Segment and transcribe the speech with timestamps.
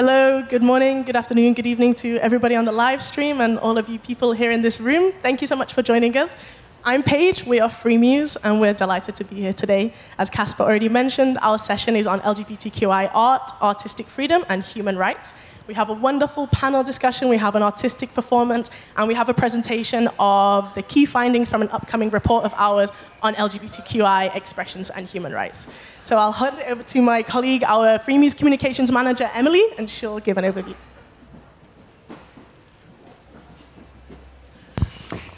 [0.00, 3.76] Hello, good morning, good afternoon, good evening to everybody on the live stream and all
[3.76, 5.10] of you people here in this room.
[5.22, 6.36] Thank you so much for joining us.
[6.84, 9.92] I'm Paige, we are Freemuse, and we're delighted to be here today.
[10.16, 15.34] As Casper already mentioned, our session is on LGBTQI art, artistic freedom, and human rights.
[15.66, 19.34] We have a wonderful panel discussion, we have an artistic performance, and we have a
[19.34, 25.06] presentation of the key findings from an upcoming report of ours on LGBTQI expressions and
[25.06, 25.66] human rights.
[26.08, 30.20] So I'll hand it over to my colleague, our Freemuse Communications Manager, Emily, and she'll
[30.20, 30.74] give an overview.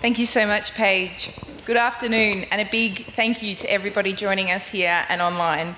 [0.00, 1.36] Thank you so much, Paige.
[1.64, 5.74] Good afternoon, and a big thank you to everybody joining us here and online.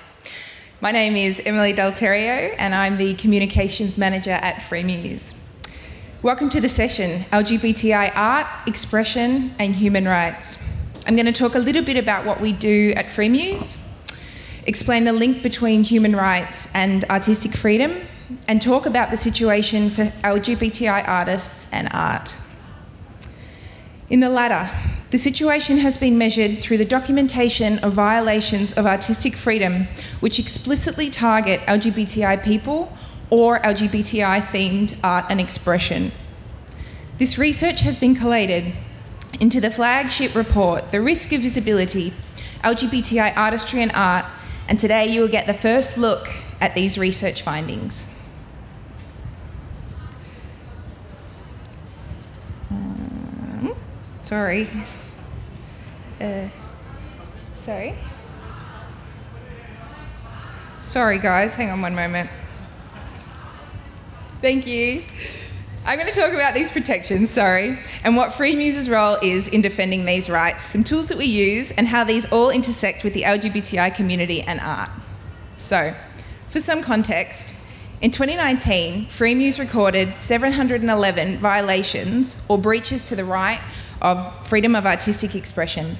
[0.79, 5.33] My name is Emily Dalterio, and I'm the Communications Manager at Freemuse.
[6.21, 10.63] Welcome to the session LGBTI Art, Expression, and Human Rights.
[11.07, 13.79] I'm going to talk a little bit about what we do at Freemuse,
[14.65, 18.01] explain the link between human rights and artistic freedom,
[18.47, 22.35] and talk about the situation for LGBTI artists and art.
[24.09, 24.69] In the latter,
[25.11, 29.87] the situation has been measured through the documentation of violations of artistic freedom
[30.21, 32.91] which explicitly target LGBTI people
[33.29, 36.11] or LGBTI themed art and expression.
[37.17, 38.73] This research has been collated
[39.39, 42.13] into the flagship report, The Risk of Visibility
[42.63, 44.25] LGBTI Artistry and Art,
[44.67, 46.27] and today you will get the first look
[46.61, 48.07] at these research findings.
[52.71, 53.75] Um,
[54.23, 54.69] sorry.
[56.21, 56.47] Uh,
[57.57, 57.95] sorry.
[60.81, 62.29] Sorry, guys, hang on one moment.
[64.41, 65.03] Thank you.
[65.85, 70.05] I'm going to talk about these protections, sorry, and what Freemuse's role is in defending
[70.05, 73.93] these rights, some tools that we use, and how these all intersect with the LGBTI
[73.93, 74.89] community and art.
[75.57, 75.93] So,
[76.47, 77.53] for some context,
[77.99, 83.59] in 2019, Freemuse recorded 711 violations or breaches to the right
[84.01, 85.97] of freedom of artistic expression.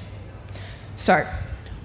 [0.96, 1.26] So,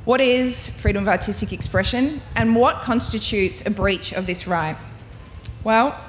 [0.06, 4.78] what is freedom of artistic expression and what constitutes a breach of this right?
[5.66, 6.00] Well,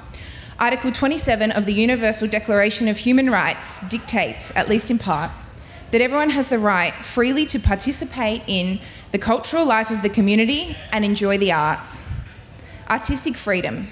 [0.61, 5.31] Article 27 of the Universal Declaration of Human Rights dictates, at least in part,
[5.89, 8.79] that everyone has the right freely to participate in
[9.11, 12.03] the cultural life of the community and enjoy the arts.
[12.91, 13.87] Artistic freedom,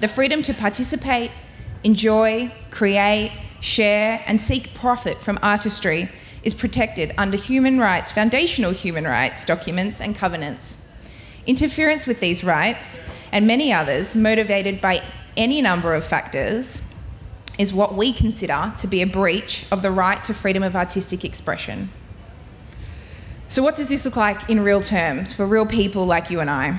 [0.00, 1.30] the freedom to participate,
[1.84, 6.08] enjoy, create, share, and seek profit from artistry
[6.42, 10.78] is protected under human rights, foundational human rights documents and covenants.
[11.46, 13.00] Interference with these rights,
[13.32, 15.02] and many others motivated by
[15.36, 16.80] any number of factors,
[17.58, 21.24] is what we consider to be a breach of the right to freedom of artistic
[21.24, 21.90] expression.
[23.48, 26.50] So, what does this look like in real terms for real people like you and
[26.50, 26.78] I?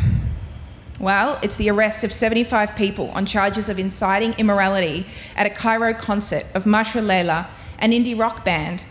[0.99, 5.05] Well, it's the arrest of 75 people on charges of inciting immorality
[5.35, 7.47] at a Cairo concert of Mashrou' Leila,
[7.79, 8.83] an indie rock band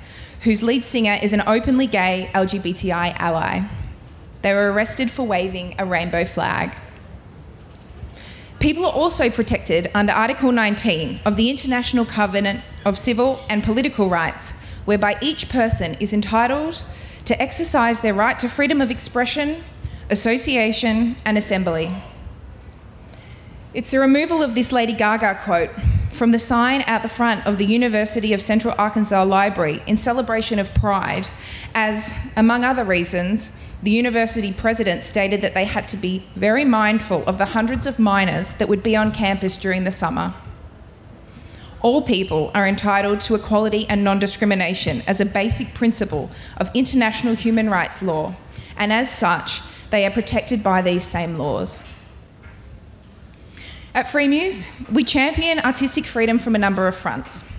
[0.42, 3.62] whose lead singer is an openly gay LGBTI ally.
[4.42, 6.76] They were arrested for waving a rainbow flag.
[8.64, 14.08] People are also protected under Article 19 of the International Covenant of Civil and Political
[14.08, 16.82] Rights, whereby each person is entitled
[17.26, 19.62] to exercise their right to freedom of expression,
[20.08, 21.90] association, and assembly.
[23.74, 25.70] It's the removal of this Lady Gaga quote
[26.10, 30.60] from the sign out the front of the University of Central Arkansas Library in celebration
[30.60, 31.26] of Pride,
[31.74, 37.24] as, among other reasons, the university president stated that they had to be very mindful
[37.24, 40.32] of the hundreds of minors that would be on campus during the summer.
[41.82, 47.34] All people are entitled to equality and non discrimination as a basic principle of international
[47.34, 48.36] human rights law,
[48.76, 51.93] and as such, they are protected by these same laws.
[53.94, 57.52] At Freemuse, we champion artistic freedom from a number of fronts.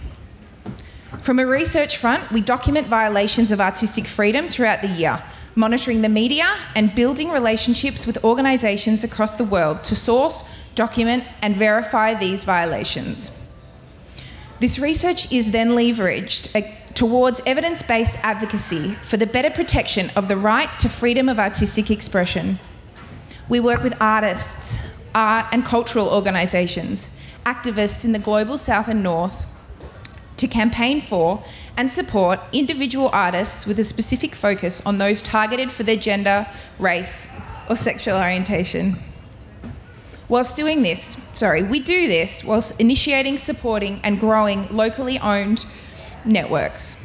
[1.22, 5.24] From a research front, we document violations of artistic freedom throughout the year,
[5.56, 10.44] monitoring the media and building relationships with organisations across the world to source,
[10.76, 13.32] document, and verify these violations.
[14.60, 20.28] This research is then leveraged uh, towards evidence based advocacy for the better protection of
[20.28, 22.60] the right to freedom of artistic expression.
[23.48, 24.80] We work with artists,
[25.16, 29.46] art and cultural organisations, activists in the global south and north,
[30.38, 31.42] to campaign for
[31.78, 36.46] and support individual artists with a specific focus on those targeted for their gender,
[36.78, 37.30] race,
[37.70, 38.98] or sexual orientation.
[40.28, 45.66] Whilst doing this, sorry, we do this whilst initiating, supporting, and growing locally owned
[46.26, 47.02] networks.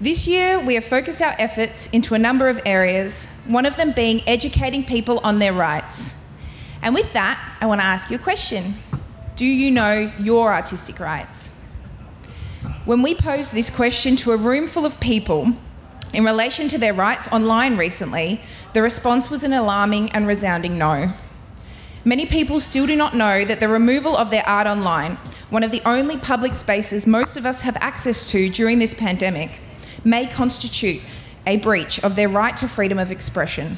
[0.00, 3.92] This year, we have focused our efforts into a number of areas, one of them
[3.92, 6.19] being educating people on their rights
[6.82, 8.74] And with that, I want to ask you a question
[9.36, 11.48] Do you know your artistic rights?
[12.84, 15.52] When we posed this question to a room full of people
[16.12, 18.40] in relation to their rights online recently,
[18.72, 21.12] the response was an alarming and resounding no.
[22.04, 25.16] Many people still do not know that the removal of their art online,
[25.50, 29.60] one of the only public spaces most of us have access to during this pandemic,
[30.02, 31.02] may constitute
[31.46, 33.76] a breach of their right to freedom of expression.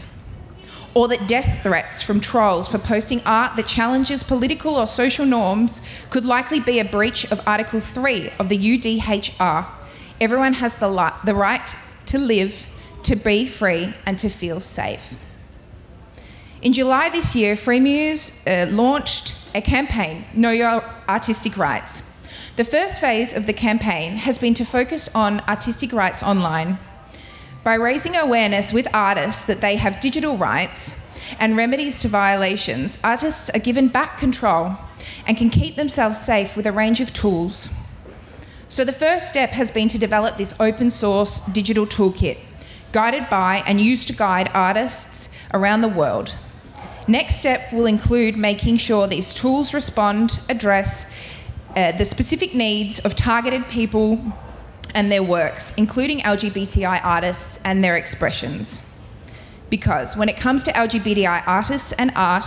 [0.95, 5.81] Or that death threats from trolls for posting art that challenges political or social norms
[6.11, 9.67] could likely be a breach of Article 3 of the UDHR.
[10.21, 11.75] Everyone has the, li- the right
[12.07, 12.67] to live,
[13.05, 15.19] to be free, and to feel safe.
[16.61, 22.03] In July this year, Freemuse uh, launched a campaign, Know Your Artistic Rights.
[22.55, 26.79] The first phase of the campaign has been to focus on artistic rights online.
[27.65, 30.99] By raising awareness with artists that they have digital rights
[31.39, 34.77] and remedies to violations, artists are given back control
[35.29, 37.69] and can keep themselves safe with a range of tools.
[38.69, 42.39] So, the first step has been to develop this open source digital toolkit,
[42.91, 46.35] guided by and used to guide artists around the world.
[47.07, 51.07] Next step will include making sure these tools respond, address
[51.77, 54.33] uh, the specific needs of targeted people
[54.95, 58.89] and their works, including LGBTI artists and their expressions.
[59.71, 62.45] Because when it comes to LGBTI artists and art,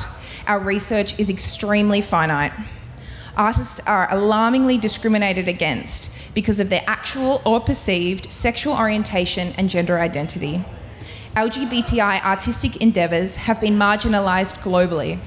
[0.47, 2.53] our research is extremely finite.
[3.35, 9.99] Artists are alarmingly discriminated against because of their actual or perceived sexual orientation and gender
[9.99, 10.63] identity.
[11.35, 15.19] LGBTI artistic endeavours have been marginalised globally.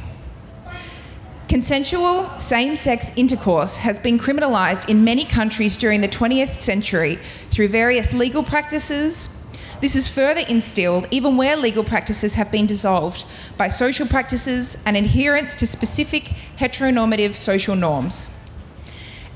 [1.49, 7.17] Consensual same sex intercourse has been criminalised in many countries during the 20th century
[7.49, 9.35] through various legal practices.
[9.81, 13.25] This is further instilled even where legal practices have been dissolved
[13.57, 16.25] by social practices and adherence to specific
[16.59, 18.39] heteronormative social norms.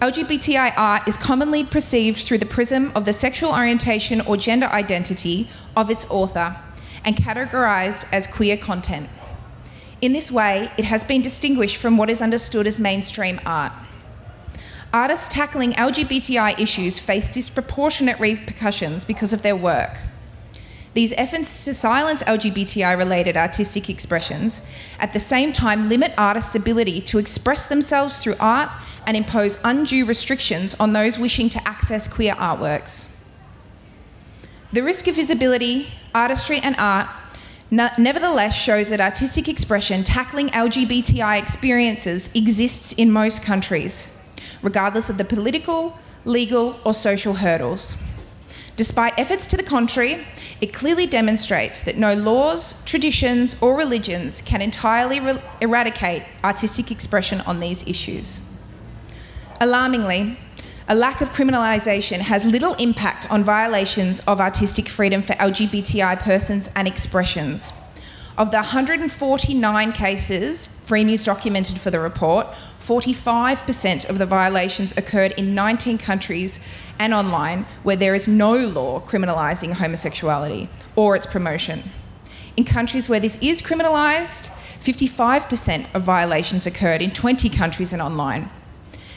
[0.03, 5.49] LGBTI art is commonly perceived through the prism of the sexual orientation or gender identity
[5.75, 6.57] of its author
[7.07, 9.09] and categorised as queer content.
[10.03, 13.73] In this way, it has been distinguished from what is understood as mainstream art.
[14.93, 19.97] Artists tackling LGBTI issues face disproportionate repercussions because of their work.
[20.95, 24.67] These efforts to silence LGBTI related artistic expressions
[24.99, 28.71] at the same time limit artists' ability to express themselves through art
[29.07, 33.23] and impose undue restrictions on those wishing to access queer artworks.
[34.73, 37.07] The risk of visibility, artistry, and art
[37.73, 44.15] nevertheless shows that artistic expression tackling LGBTI experiences exists in most countries,
[44.63, 48.03] regardless of the political, legal, or social hurdles.
[48.77, 50.27] Despite efforts to the contrary,
[50.61, 57.41] it clearly demonstrates that no laws, traditions, or religions can entirely re- eradicate artistic expression
[57.43, 58.53] on these issues.
[59.61, 60.39] Alarmingly,
[60.89, 66.69] a lack of criminalisation has little impact on violations of artistic freedom for LGBTI persons
[66.75, 67.73] and expressions.
[68.37, 72.47] Of the 149 cases Freemuse documented for the report,
[72.81, 76.59] 45% of the violations occurred in 19 countries
[76.99, 81.83] and online where there is no law criminalising homosexuality or its promotion.
[82.57, 84.49] In countries where this is criminalised,
[84.81, 88.51] 55% of violations occurred in 20 countries and online.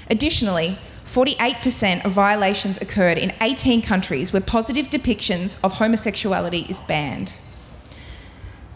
[0.09, 7.35] Additionally, 48% of violations occurred in 18 countries where positive depictions of homosexuality is banned.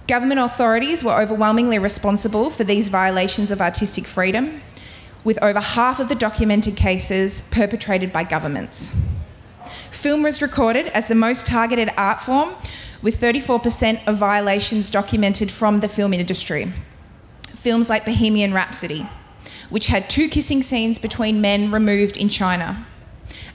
[0.08, 4.62] Government authorities were overwhelmingly responsible for these violations of artistic freedom,
[5.24, 8.96] with over half of the documented cases perpetrated by governments.
[9.92, 12.56] Film was recorded as the most targeted art form,
[13.02, 16.72] with 34% of violations documented from the film industry.
[17.48, 19.08] Films like Bohemian Rhapsody,
[19.70, 22.86] which had two kissing scenes between men removed in China,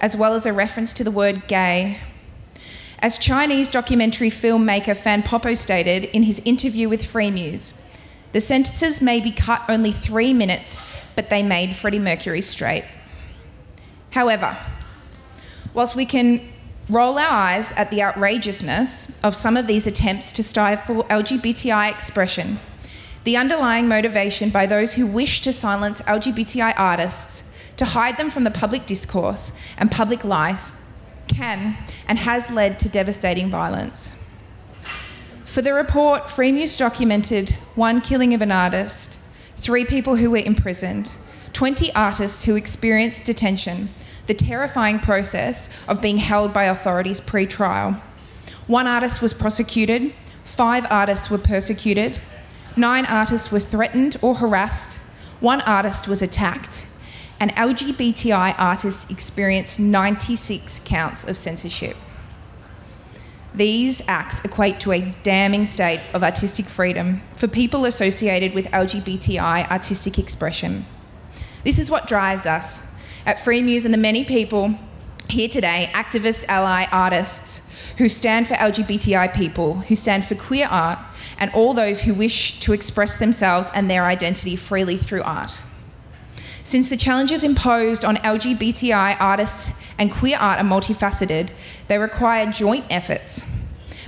[0.01, 1.99] as well as a reference to the word gay.
[3.01, 7.81] As Chinese documentary filmmaker Fan Popo stated in his interview with Free Freemuse,
[8.33, 10.81] the sentences may be cut only three minutes,
[11.15, 12.85] but they made Freddie Mercury straight.
[14.11, 14.57] However,
[15.73, 16.41] whilst we can
[16.89, 22.59] roll our eyes at the outrageousness of some of these attempts to stifle LGBTI expression,
[23.25, 28.45] the underlying motivation by those who wish to silence LGBTI artists, to hide them from
[28.45, 30.81] the public discourse and public life,
[31.27, 31.77] can
[32.07, 34.13] and has led to devastating violence.
[35.45, 39.19] For the report, Freemuse documented one killing of an artist,
[39.57, 41.15] three people who were imprisoned,
[41.53, 43.89] 20 artists who experienced detention,
[44.27, 48.01] the terrifying process of being held by authorities pre trial.
[48.67, 50.13] One artist was prosecuted,
[50.43, 52.21] five artists were persecuted,
[52.77, 54.99] nine artists were threatened or harassed,
[55.41, 56.87] one artist was attacked,
[57.41, 61.97] and LGBTI artists experienced 96 counts of censorship.
[63.55, 69.71] These acts equate to a damning state of artistic freedom for people associated with LGBTI
[69.71, 70.85] artistic expression.
[71.63, 72.83] This is what drives us
[73.25, 74.75] at Freemuse and the many people
[75.29, 77.64] here today activists, ally, artists
[77.99, 80.99] who stand for LGBTI people, who stand for queer art,
[81.39, 85.61] and all those who wish to express themselves and their identity freely through art.
[86.65, 91.51] Since the challenges imposed on LGBTI artists and queer art are multifaceted,
[91.89, 93.45] they require joint efforts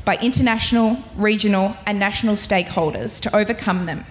[0.05, 4.05] by international, regional, and national stakeholders to overcome them.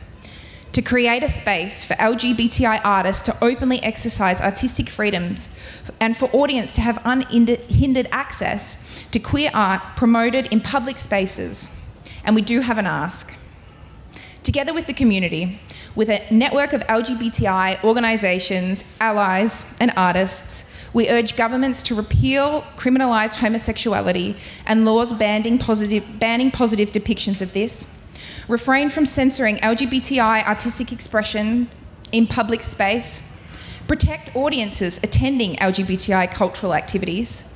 [0.74, 5.58] To create a space for LGBTI artists to openly exercise artistic freedoms
[6.02, 8.76] and for audience to have unhindered access
[9.16, 11.74] to queer art promoted in public spaces.
[12.26, 13.34] And we do have an ask.
[14.44, 15.58] Together with the community,
[15.96, 23.38] with a network of LGBTI organisations, allies, and artists, we urge governments to repeal criminalised
[23.38, 27.98] homosexuality and laws banning positive, banning positive depictions of this,
[28.50, 31.70] refrain from censoring LGBTI artistic expression
[32.12, 33.32] in public space,
[33.88, 37.55] protect audiences attending LGBTI cultural activities,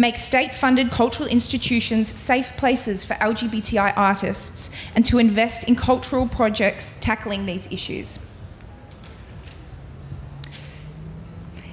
[0.00, 6.26] make state funded cultural institutions safe places for LGBTI artists, and to invest in cultural
[6.26, 8.26] projects tackling these issues.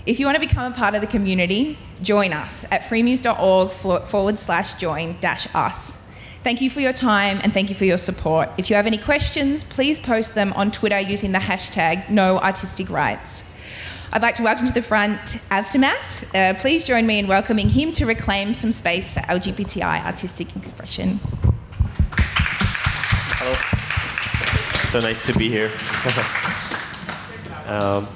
[0.05, 4.37] If you want to become a part of the community, join us at freemuse.org forward
[4.37, 6.05] slash join dash us.
[6.43, 8.49] Thank you for your time and thank you for your support.
[8.57, 12.89] If you have any questions, please post them on Twitter using the hashtag know artistic
[12.89, 13.53] rights.
[14.17, 15.19] I'd like to welcome to the front
[15.51, 16.33] Avtomat.
[16.33, 21.19] Uh, please join me in welcoming him to reclaim some space for LGBTI artistic expression.
[23.37, 23.53] Hello.
[24.85, 25.69] So nice to be here.
[27.67, 28.07] um,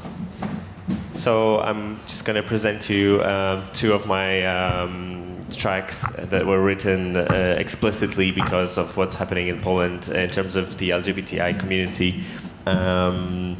[1.13, 6.47] so I'm just going to present to you um, two of my um, tracks that
[6.47, 11.59] were written uh, explicitly because of what's happening in Poland in terms of the LGBTI
[11.59, 12.23] community.
[12.65, 13.55] Um,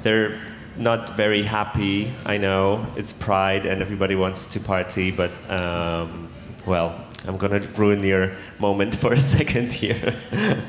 [0.00, 0.40] they're
[0.76, 2.12] not very happy.
[2.24, 6.28] I know it's Pride and everybody wants to party, but um,
[6.66, 10.16] well, I'm gonna ruin your moment for a second here.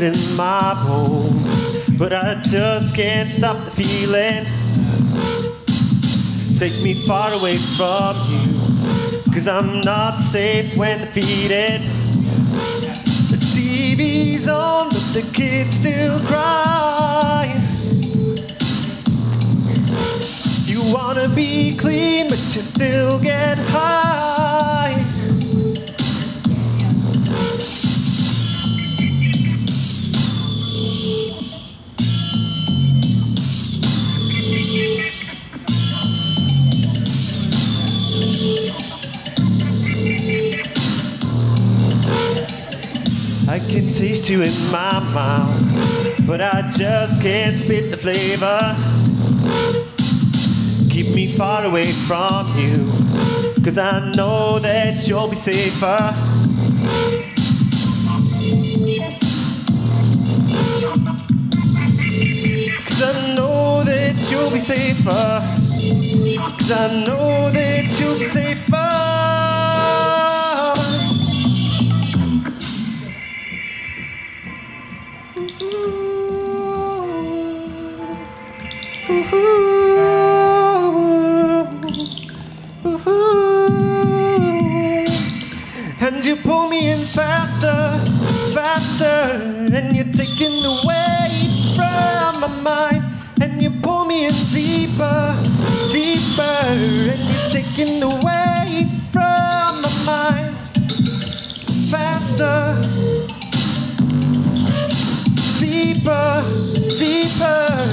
[0.00, 4.44] it in my bones, but I just can't stop the feeling.
[6.58, 11.82] Take me far away from you, cause I'm not safe when defeated.
[13.30, 17.46] The TV's on, but the kids still cry.
[20.66, 25.07] You wanna be clean, but you still get high.
[43.68, 48.76] Can taste you in my mouth, but I just can't spit the flavor.
[50.88, 52.90] Keep me far away from you,
[53.62, 55.98] cause I know that you'll be safer.
[62.86, 65.42] Cause I know that you'll be safer.
[66.58, 69.07] Cause I know that you'll be safer.
[86.28, 87.98] You pull me in faster,
[88.52, 89.32] faster,
[89.74, 91.30] and you're taking away
[91.74, 93.02] from my mind.
[93.40, 95.34] And you pull me in deeper,
[95.90, 100.54] deeper, and you're taking away from my mind.
[101.88, 102.76] Faster,
[105.58, 106.44] deeper,
[106.98, 107.88] deeper,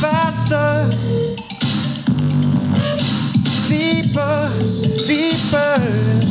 [0.00, 0.90] faster,
[3.68, 4.52] deeper,
[5.06, 6.27] deeper.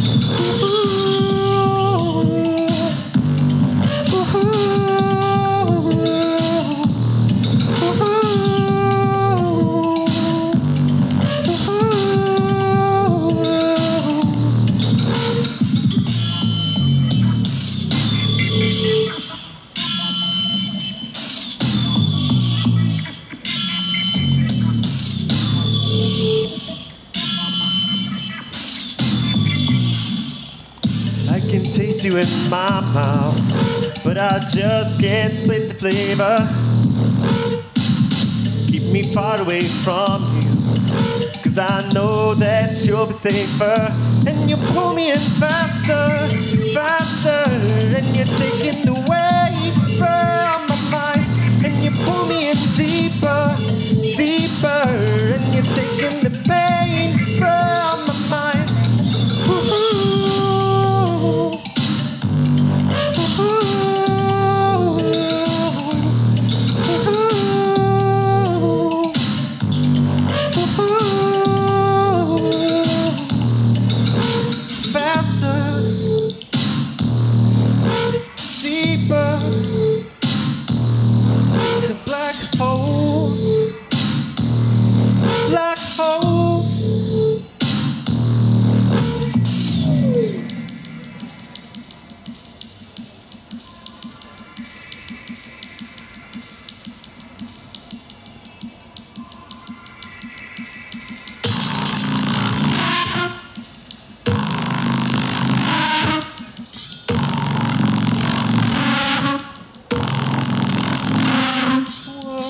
[34.17, 36.37] But I just can't split the flavor.
[38.67, 40.49] Keep me far away from you,
[41.43, 43.93] cause I know that you'll be safer.
[44.25, 46.27] And you pull me in faster,
[46.73, 47.43] faster,
[47.95, 51.65] and you're taking the weight from my mind.
[51.65, 53.56] And you pull me in deeper, deeper,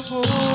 [0.10, 0.47] Whoa,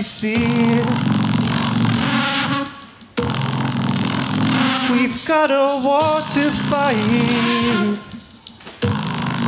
[0.00, 0.36] see?
[4.90, 6.96] We've got a war to fight.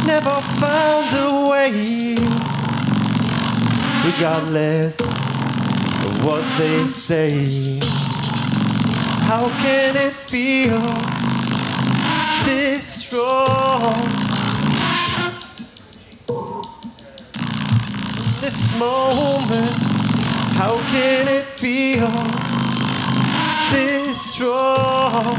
[0.07, 2.17] Never found a way.
[4.05, 7.79] Regardless of what they say,
[9.27, 10.81] how can it feel
[12.45, 14.29] this strong?
[18.41, 19.88] this moment?
[20.59, 22.11] How can it feel
[23.71, 25.37] this strong?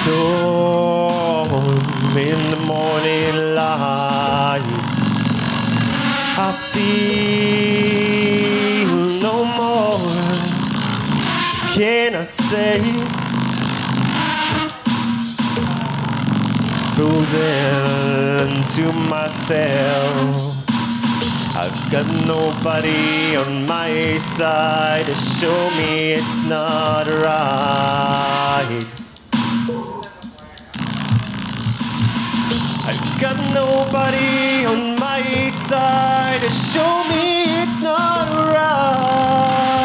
[0.00, 1.52] Storm
[2.16, 4.64] in the morning light.
[6.38, 7.68] I feel
[9.20, 10.16] no more.
[11.74, 12.80] Can I say?
[17.00, 17.79] frozen
[18.80, 20.36] to myself.
[21.56, 28.84] I've got nobody on my side to show me it's not right.
[32.88, 39.79] I've got nobody on my side to show me it's not right.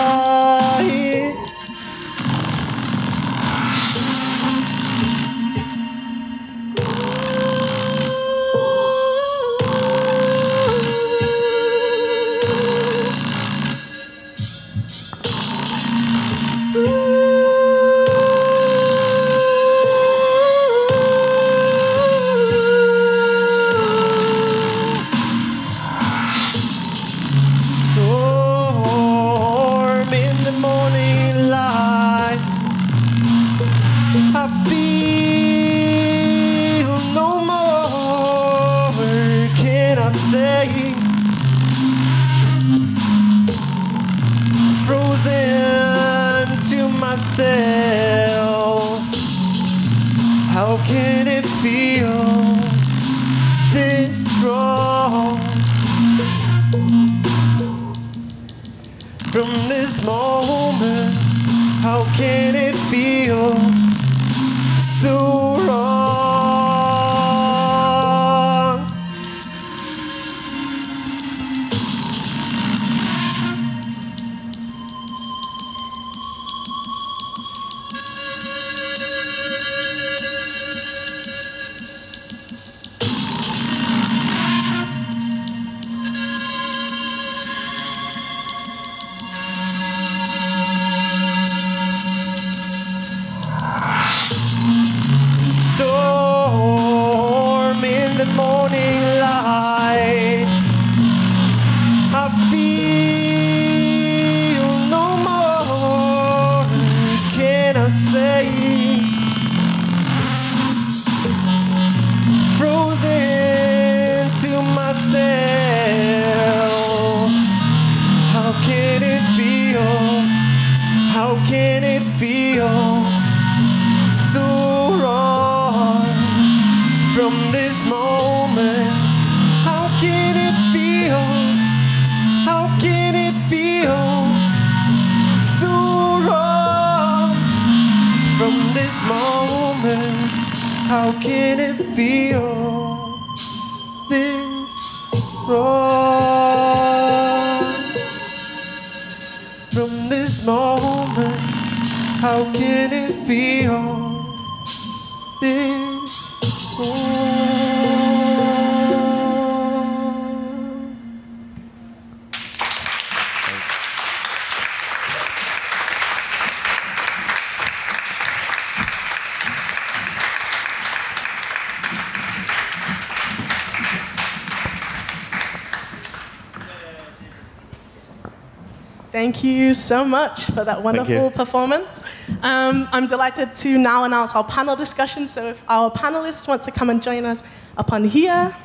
[179.75, 182.03] So much for that wonderful performance.
[182.41, 185.27] Um, I'm delighted to now announce our panel discussion.
[185.27, 187.43] So, if our panelists want to come and join us
[187.77, 188.55] up on here.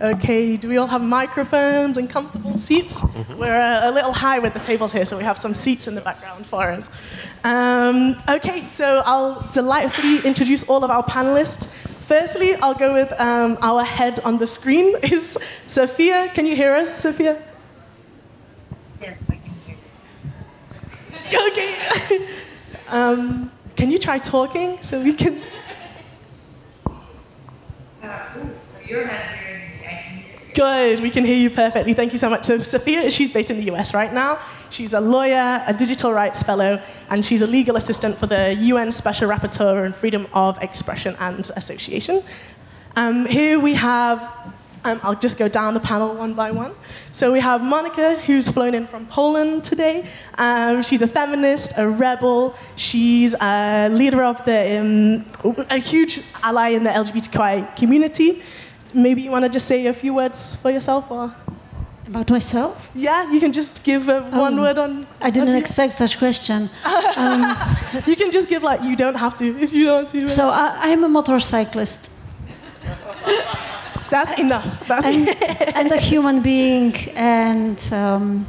[0.00, 3.02] Okay, do we all have microphones and comfortable seats?
[3.36, 5.96] We're uh, a little high with the tables here, so we have some seats in
[5.96, 6.88] the background for us.
[7.48, 11.68] Um, okay, so I'll delightfully introduce all of our panelists.
[12.06, 16.30] Firstly, I'll go with um, our head on the screen is Sophia.
[16.34, 17.42] Can you hear us, Sophia?
[19.00, 19.76] Yes, I can hear
[21.30, 21.50] you.
[21.50, 22.28] Okay.
[22.88, 25.40] um, can you try talking so we can?
[28.00, 29.86] Uh, ooh, so you're not hearing me.
[29.86, 30.54] I can hear you.
[30.54, 31.94] Good, we can hear you perfectly.
[31.94, 32.44] Thank you so much.
[32.44, 34.38] So, Sophia, she's based in the US right now.
[34.70, 38.92] She's a lawyer, a digital rights fellow, and she's a legal assistant for the UN
[38.92, 42.22] Special Rapporteur on Freedom of Expression and Association.
[42.94, 44.20] Um, here we have,
[44.84, 46.74] um, I'll just go down the panel one by one.
[47.12, 50.06] So we have Monica, who's flown in from Poland today.
[50.36, 52.54] Um, she's a feminist, a rebel.
[52.76, 58.42] She's a leader of the, um, a huge ally in the LGBTQI community.
[58.92, 61.34] Maybe you want to just say a few words for yourself, or
[62.08, 62.90] About myself?
[62.94, 65.06] yeah, you can just give uh, one Um, word on.
[65.20, 66.70] I didn't on expect such question.
[68.06, 70.28] You can just give like you don't have to if you don't.
[70.28, 72.10] So I, I'm a motorcyclist
[74.10, 74.86] That's enough.
[74.88, 75.28] That's and,
[75.76, 78.46] and a human being and um,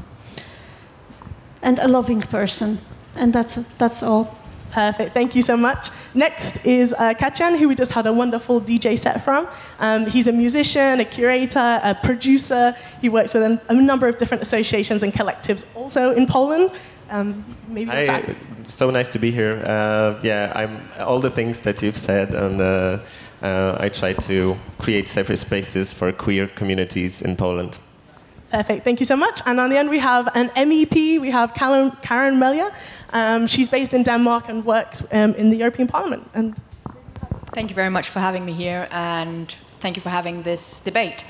[1.62, 2.78] and a loving person,
[3.16, 4.38] and that's that's all.
[4.72, 5.14] Perfect.
[5.14, 5.90] Thank you so much.
[6.14, 7.14] Next is uh,
[7.58, 9.48] who we just had a wonderful DJ set from.
[9.80, 12.76] Um, he's a musician, a curator, a producer.
[13.02, 16.72] He works with a, a number of different associations and collectives also in Poland.
[17.10, 18.36] Um, maybe Hi,
[18.68, 19.64] so nice to be here.
[19.66, 23.00] Uh, yeah, I'm all the things that you've said, and uh,
[23.42, 27.80] uh, I try to create safer spaces for queer communities in Poland.
[28.52, 28.84] Perfect.
[28.84, 29.42] Thank you so much.
[29.46, 31.20] And on the end, we have an MEP.
[31.22, 32.72] We have Karen, Karen Melchior.
[33.14, 36.28] Um, she's based in Denmark and works um, in the European Parliament.
[36.34, 36.56] And
[37.52, 41.26] Thank you very much for having me here and thank you for having this debate.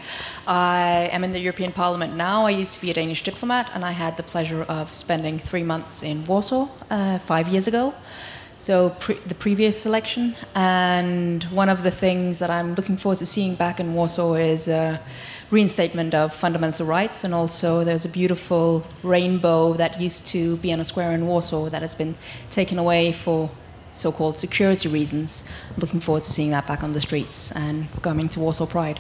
[0.46, 2.46] I am in the European Parliament now.
[2.46, 5.64] I used to be a Danish diplomat and I had the pleasure of spending three
[5.64, 7.94] months in Warsaw uh, five years ago.
[8.58, 10.36] So, pre- the previous election.
[10.54, 14.68] And one of the things that I'm looking forward to seeing back in Warsaw is
[14.68, 15.00] a
[15.52, 17.24] reinstatement of fundamental rights.
[17.24, 21.70] And also, there's a beautiful rainbow that used to be on a square in Warsaw
[21.70, 22.16] that has been
[22.50, 23.50] taken away for
[23.92, 25.50] so-called security reasons.
[25.78, 29.00] Looking forward to seeing that back on the streets and coming to Warsaw Pride.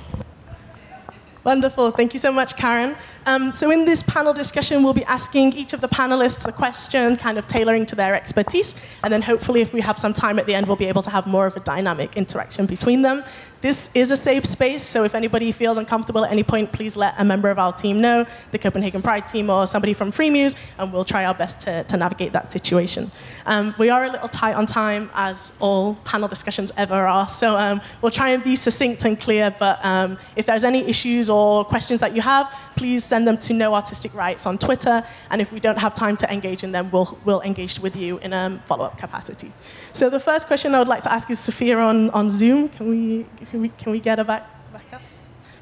[1.44, 1.92] Wonderful.
[1.92, 2.96] Thank you so much, Karen.
[3.30, 7.16] Um, so, in this panel discussion, we'll be asking each of the panelists a question,
[7.16, 8.74] kind of tailoring to their expertise.
[9.04, 11.12] And then, hopefully, if we have some time at the end, we'll be able to
[11.12, 13.24] have more of a dynamic interaction between them.
[13.62, 17.14] This is a safe space, so if anybody feels uncomfortable at any point, please let
[17.18, 20.94] a member of our team know, the Copenhagen Pride team or somebody from Freemuse, and
[20.94, 23.12] we'll try our best to, to navigate that situation.
[23.46, 27.58] Um, we are a little tight on time, as all panel discussions ever are, so
[27.58, 31.66] um, we'll try and be succinct and clear, but um, if there's any issues or
[31.66, 35.52] questions that you have, please send them to Know Artistic Rights on Twitter, and if
[35.52, 38.62] we don't have time to engage in them, we'll, we'll engage with you in a
[38.66, 39.52] follow-up capacity.
[39.92, 42.70] So the first question I would like to ask is Sophia on, on Zoom.
[42.70, 44.59] Can we, can we, can we get her back, up?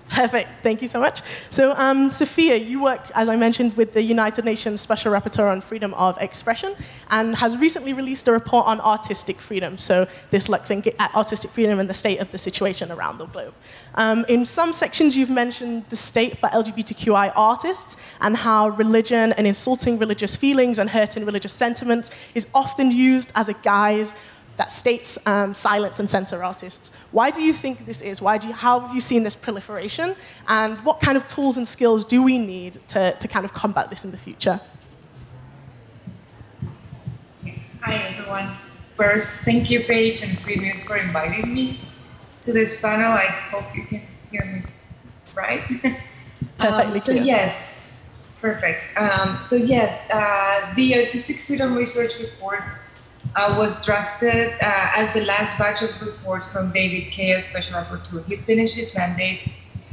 [0.10, 0.64] Perfect.
[0.64, 1.22] Thank you so much.
[1.50, 5.62] So, um, Sophia, you work, as I mentioned, with the United Nations Special Rapporteur on
[5.62, 6.76] Freedom of Expression
[7.12, 9.78] and has recently released a report on artistic freedom.
[9.78, 13.54] So, this looks at artistic freedom and the state of the situation around the globe.
[13.96, 19.46] Um, in some sections, you've mentioned the state for LGBTQI artists and how religion and
[19.46, 24.14] insulting religious feelings and hurting religious sentiments is often used as a guise
[24.58, 26.96] that states um, silence and censor artists.
[27.12, 28.22] Why do you think this is?
[28.22, 30.16] Why do you, how have you seen this proliferation?
[30.48, 33.90] And what kind of tools and skills do we need to, to kind of combat
[33.90, 34.60] this in the future?
[37.82, 38.58] Hi, everyone.
[38.96, 41.80] First, thank you, Paige and Freemuse for inviting me
[42.42, 43.12] to this panel.
[43.12, 44.64] I hope you can hear me
[45.36, 45.62] right.
[46.58, 48.04] Perfectly um, so yes,
[48.42, 48.98] perfect.
[48.98, 52.64] Um, so yes, uh, the Artistic Freedom Research Report
[53.36, 57.76] uh, was drafted uh, as the last batch of reports from David Kaye as Special
[57.76, 58.26] Rapporteur.
[58.26, 59.50] He finished his mandate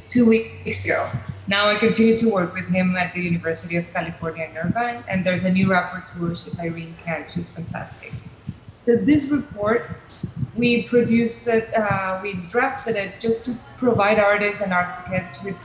[0.09, 1.09] two weeks ago.
[1.47, 5.25] Now I continue to work with him at the University of California in Irvine, and
[5.25, 8.13] there's a new rapporteur, she's Irene Khan, she's fantastic.
[8.81, 9.91] So this report,
[10.55, 15.57] we produced it, uh, we drafted it just to provide artists and advocates with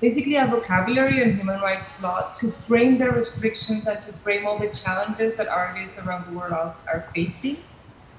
[0.00, 4.58] basically a vocabulary on human rights law to frame the restrictions and to frame all
[4.58, 7.56] the challenges that artists around the world are, facing.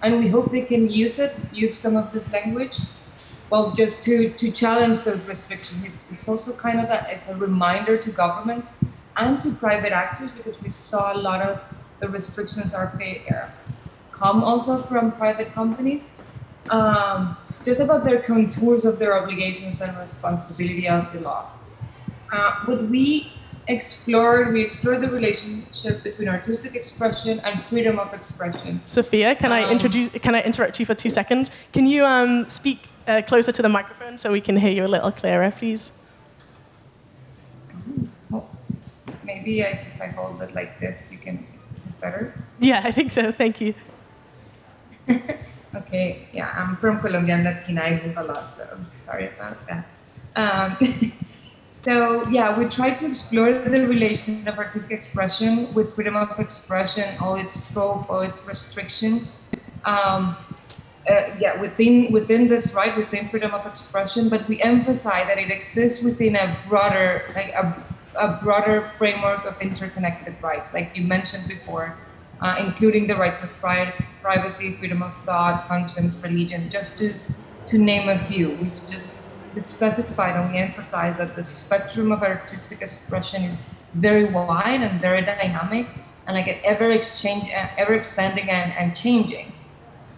[0.01, 2.79] And we hope they can use it, use some of this language,
[3.49, 6.05] well, just to, to challenge those restrictions.
[6.11, 8.77] It's also kind of that it's a reminder to governments
[9.17, 11.61] and to private actors because we saw a lot of
[11.99, 13.49] the restrictions are fa- uh,
[14.11, 16.09] come also from private companies.
[16.69, 21.49] Um, just about their contours of their obligations and responsibility of the law.
[22.35, 23.31] Uh, what we
[23.67, 28.81] explored, we explored the relationship between artistic expression and freedom of expression.
[28.83, 30.09] Sophia, can I Um, introduce?
[30.25, 31.49] Can I interrupt you for two seconds?
[31.71, 34.91] Can you um, speak uh, closer to the microphone so we can hear you a
[34.95, 35.91] little clearer, please?
[38.33, 38.43] Oh,
[39.23, 41.47] maybe I, if I hold it like this, you can.
[41.77, 42.33] Is it better?
[42.59, 43.31] Yeah, I think so.
[43.31, 43.73] Thank you.
[45.75, 48.63] Okay, yeah, I'm from Colombia, I'm Latina, I move a lot, so
[49.05, 49.83] sorry about that.
[50.37, 50.77] Um,
[51.85, 57.15] so, yeah, we try to explore the relation of artistic expression with freedom of expression,
[57.21, 59.31] all its scope, all its restrictions.
[59.83, 60.35] Um,
[61.07, 65.51] uh, yeah, within within this right, within freedom of expression, but we emphasize that it
[65.51, 67.85] exists within a broader, like a,
[68.19, 71.95] a broader framework of interconnected rights, like you mentioned before,
[72.41, 73.93] uh, including the rights of pri-
[74.23, 77.13] privacy, freedom of thought, conscience, religion, just to
[77.67, 78.49] to name a few.
[78.53, 79.24] We just
[79.61, 83.61] specified and we emphasize that the spectrum of artistic expression is
[83.93, 85.87] very wide and very dynamic,
[86.27, 89.53] and like ever exchange, uh, ever expanding and, and changing.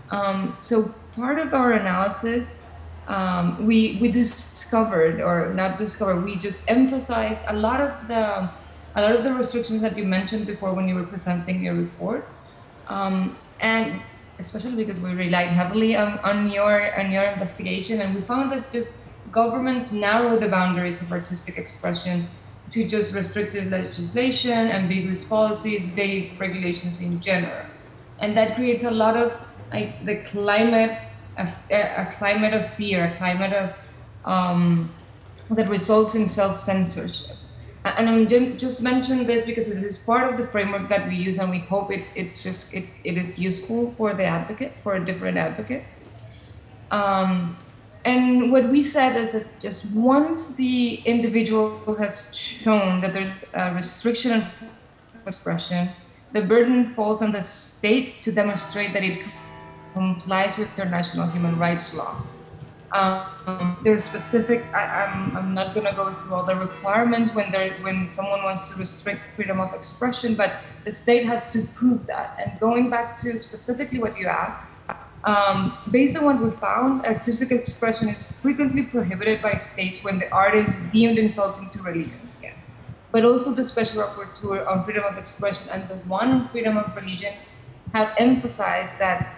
[0.10, 2.66] Um, so part of our analysis,
[3.08, 8.50] um, we we discovered, or not discovered, we just emphasized a lot of the
[8.96, 12.28] a lot of the restrictions that you mentioned before when you were presenting your report,
[12.88, 14.02] um, and
[14.40, 18.72] especially because we relied heavily on, on your on your investigation, and we found that
[18.72, 18.92] just
[19.32, 22.28] governments narrow the boundaries of artistic expression
[22.70, 27.66] to just restrictive legislation, ambiguous policies, vague regulations in general.
[28.20, 29.40] And that creates a lot of
[29.72, 30.98] like the climate
[31.38, 33.74] a, a climate of fear a climate of
[34.26, 34.90] um,
[35.52, 37.36] that results in self-censorship.
[37.86, 41.38] And i'm just mentioning this because it is part of the framework that we use
[41.38, 45.38] and we hope it, it's just it, it is useful for the advocate for different
[45.38, 46.04] advocates.
[46.92, 47.58] Um,
[48.08, 53.76] and what we said is that just once the individual has shown that there's a
[53.76, 54.44] restriction of
[55.26, 55.90] expression,
[56.32, 59.26] the burden falls on the state to demonstrate that it
[59.94, 62.24] complies with international human rights law.
[62.94, 64.64] Um, there's specific.
[64.74, 68.42] I, I'm, I'm not going to go through all the requirements when there when someone
[68.44, 72.40] wants to restrict freedom of expression, but the state has to prove that.
[72.40, 74.77] And going back to specifically what you asked,
[75.28, 80.32] um, based on what we found, artistic expression is frequently prohibited by states when the
[80.32, 82.40] art is deemed insulting to religions.
[82.42, 82.54] Yeah.
[83.12, 86.96] But also the Special Rapporteur on freedom of expression and the one on freedom of
[86.96, 87.62] religions
[87.92, 89.36] have emphasized that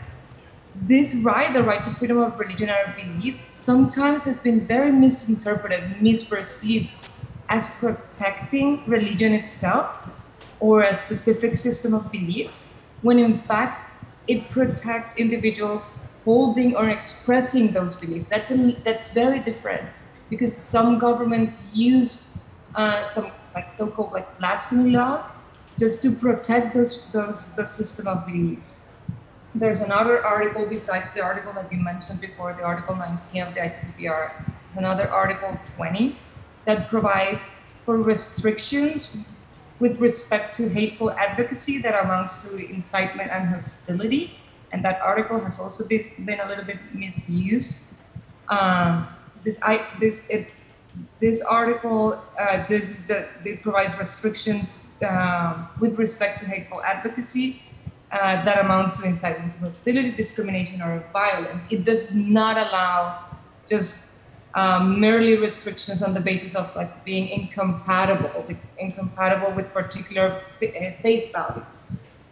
[0.76, 5.98] this right, the right to freedom of religion or belief, sometimes has been very misinterpreted,
[6.00, 6.92] misperceived
[7.50, 10.08] as protecting religion itself
[10.60, 13.89] or a specific system of beliefs, when in fact
[14.30, 18.30] it protects individuals holding or expressing those beliefs.
[18.30, 19.90] That's, a, that's very different
[20.30, 22.38] because some governments use
[22.76, 25.32] uh, some like so-called like blasphemy laws
[25.78, 28.90] just to protect those, those, the system of beliefs.
[29.56, 33.62] There's another article besides the article that you mentioned before, the Article 19 of the
[33.62, 34.32] ICCPR.
[34.46, 36.16] There's another Article 20
[36.66, 39.18] that provides for restrictions
[39.80, 44.36] with respect to hateful advocacy that amounts to incitement and hostility.
[44.72, 47.96] And that article has also been, a little bit misused.
[48.50, 49.08] Um,
[49.44, 50.48] this, I, this, it,
[51.20, 57.62] this article, uh, this is the, it provides restrictions um with respect to hateful advocacy
[58.12, 61.66] uh, that amounts to incitement to hostility, discrimination, or violence.
[61.72, 63.24] It does not allow
[63.68, 64.09] just
[64.56, 70.66] um, merely restrictions on the basis of like being incompatible, with, incompatible with particular uh,
[71.02, 71.84] faith values.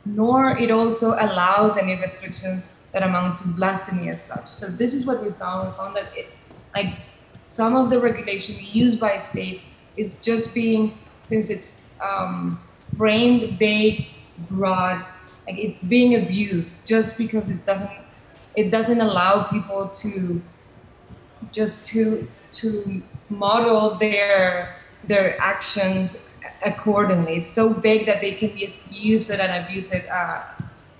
[0.05, 4.47] Nor it also allows any restrictions that amount to blasphemy as such.
[4.47, 5.67] So this is what we found.
[5.67, 6.29] We found that it,
[6.75, 6.95] like
[7.39, 14.07] some of the regulation used by states, it's just being since it's um, framed vague,
[14.49, 15.05] broad,
[15.45, 17.89] like it's being abused just because it doesn't
[18.55, 20.41] it doesn't allow people to
[21.51, 26.17] just to to model their their actions
[26.63, 27.37] accordingly.
[27.37, 28.51] It's so big that they can
[28.89, 30.43] use it and abuse it uh,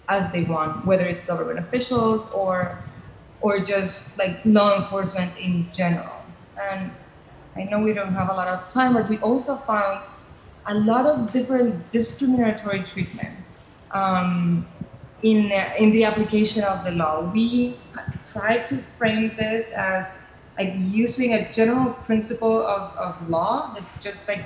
[0.07, 2.79] as they want, whether it's government officials or
[3.41, 6.21] or just like law enforcement in general.
[6.59, 6.91] And
[7.55, 10.01] I know we don't have a lot of time, but we also found
[10.65, 13.37] a lot of different discriminatory treatment
[13.91, 14.67] um,
[15.21, 17.21] in, in the application of the law.
[17.21, 17.77] We
[18.25, 20.26] try to frame this as
[20.57, 24.45] like using a general principle of, of law that's just like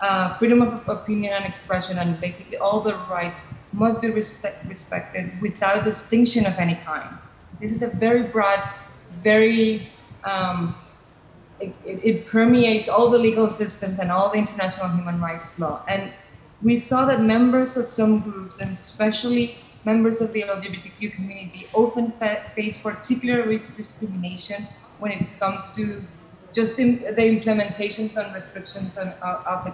[0.00, 5.40] uh, freedom of opinion and expression, and basically all the rights must be respect, respected
[5.40, 7.16] without distinction of any kind.
[7.60, 8.62] This is a very broad,
[9.18, 9.88] very
[10.24, 10.74] um,
[11.60, 15.82] it, it, permeates all the legal systems and all the international human rights law.
[15.88, 16.12] And
[16.62, 22.12] we saw that members of some groups, and especially members of the LGBTQ community, often
[22.54, 24.66] face particular discrimination
[24.98, 26.02] when it comes to
[26.52, 29.66] just in the implementations and restrictions on, of,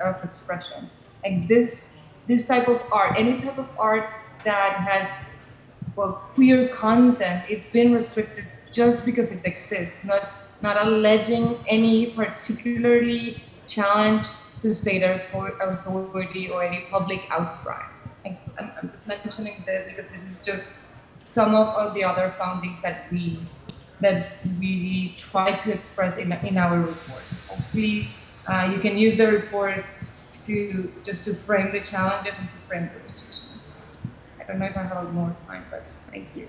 [0.00, 0.90] of expression.
[1.24, 4.08] And this, this type of art, any type of art
[4.44, 5.10] that has
[5.96, 13.42] well, queer content, it's been restricted just because it exists, not not alleging any particularly
[13.66, 14.26] challenge
[14.60, 17.84] to state authority or any public outcry.
[18.26, 20.86] I'm, I'm just mentioning this because this is just
[21.16, 23.40] some of the other findings that we
[24.00, 27.24] that we try to express in, in our report.
[27.48, 28.08] Hopefully,
[28.46, 29.84] uh, you can use the report
[30.46, 33.70] to just to frame the challenges and to frame the restrictions.
[34.40, 36.48] I don't know if I have more time, but thank you.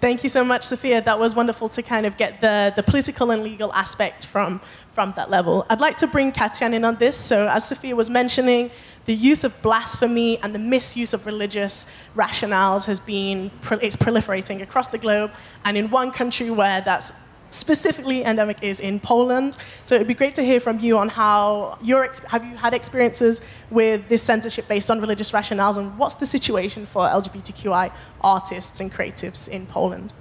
[0.00, 1.02] Thank you so much, Sophia.
[1.02, 4.60] That was wonderful to kind of get the, the political and legal aspect from,
[4.92, 5.66] from that level.
[5.68, 7.16] I'd like to bring Katian in on this.
[7.16, 8.70] So, as Sophia was mentioning,
[9.08, 14.88] the use of blasphemy and the misuse of religious rationales has been it's proliferating across
[14.88, 15.30] the globe.
[15.64, 17.10] And in one country where that's
[17.48, 19.56] specifically endemic is in Poland.
[19.84, 23.40] So it'd be great to hear from you on how your have you had experiences
[23.70, 27.90] with this censorship based on religious rationales, and what's the situation for LGBTQI
[28.20, 30.12] artists and creatives in Poland?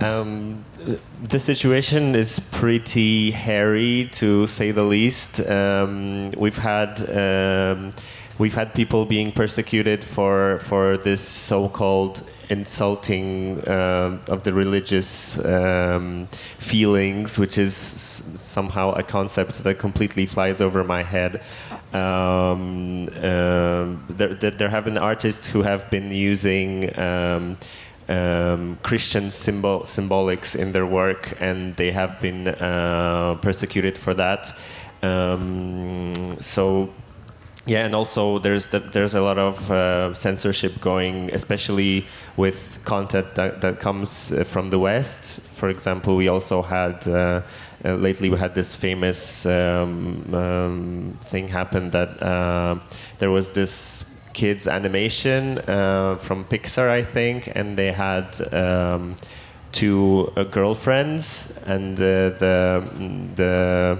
[0.00, 0.64] Um,
[1.22, 5.40] the situation is pretty hairy, to say the least.
[5.40, 6.92] Um, we've had.
[7.10, 7.92] Um,
[8.38, 16.26] we've had people being persecuted for for this so-called insulting uh, of the religious um,
[16.58, 21.42] feelings, which is somehow a concept that completely flies over my head.
[21.92, 23.06] Um,
[24.08, 26.90] there, there, have been artists who have been using.
[28.10, 34.52] Um, Christian symbol, symbolics in their work, and they have been uh, persecuted for that.
[35.02, 36.90] Um, so
[37.66, 42.06] yeah, and also there's the, there's a lot of uh, censorship going, especially
[42.36, 45.40] with content that, that comes uh, from the West.
[45.40, 47.42] For example, we also had uh,
[47.84, 52.78] uh, lately we had this famous um, um, thing happen that uh,
[53.18, 58.28] there was this kids animation uh, from Pixar, I think, and they had.
[58.52, 59.16] Um,
[59.72, 62.34] two girlfriends, and the
[63.34, 63.98] the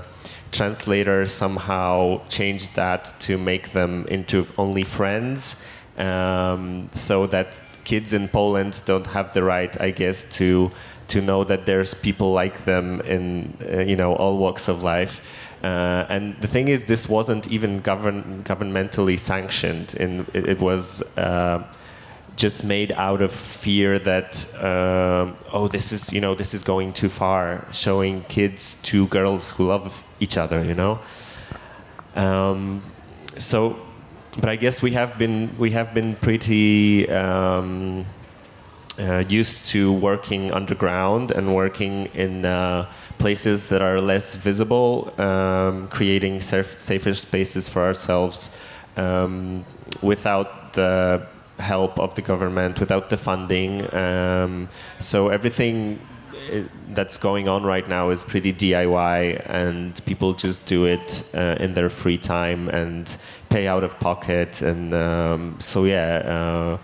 [0.53, 5.57] translator somehow changed that to make them into only friends,
[5.97, 10.71] um, so that kids in Poland don't have the right, I guess, to
[11.09, 15.21] to know that there's people like them in uh, you know all walks of life.
[15.63, 19.95] Uh, and the thing is, this wasn't even govern governmentally sanctioned.
[19.95, 21.03] In it, it was.
[21.17, 21.65] Uh,
[22.37, 26.91] just made out of fear that uh, oh this is you know this is going
[26.91, 30.99] too far showing kids two girls who love each other you know
[32.17, 32.83] um,
[33.37, 33.77] so
[34.39, 38.07] but I guess we have been we have been pretty um,
[38.99, 42.91] uh, used to working underground and working in uh,
[43.21, 48.59] places that are less visible, um, creating safer spaces for ourselves
[48.97, 49.65] um,
[50.03, 51.27] without the
[51.59, 53.73] help of the government, without the funding.
[53.95, 54.69] Um,
[54.99, 56.01] so everything
[56.89, 61.75] that's going on right now is pretty DIY, and people just do it uh, in
[61.75, 63.17] their free time and
[63.49, 64.63] pay out of pocket.
[64.63, 66.79] And um, so, yeah, uh,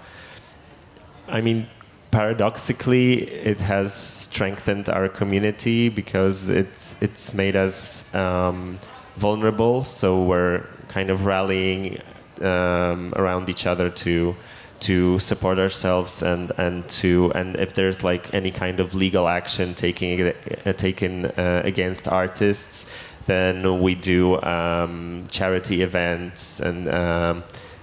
[1.29, 1.67] I mean,
[2.11, 8.79] paradoxically, it has strengthened our community because it's it's made us um,
[9.17, 9.85] vulnerable.
[9.85, 12.01] So we're kind of rallying
[12.41, 14.37] um, around each other to
[14.79, 19.75] to support ourselves and and to and if there's like any kind of legal action
[19.75, 20.33] taking
[20.67, 22.87] uh, taken uh, against artists,
[23.27, 26.89] then we do um, charity events and.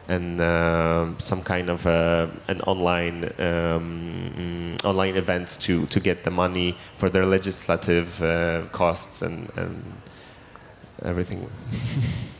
[0.07, 6.31] And uh, some kind of uh, an online um, online events to to get the
[6.31, 9.93] money for their legislative uh, costs and and
[11.03, 11.49] everything.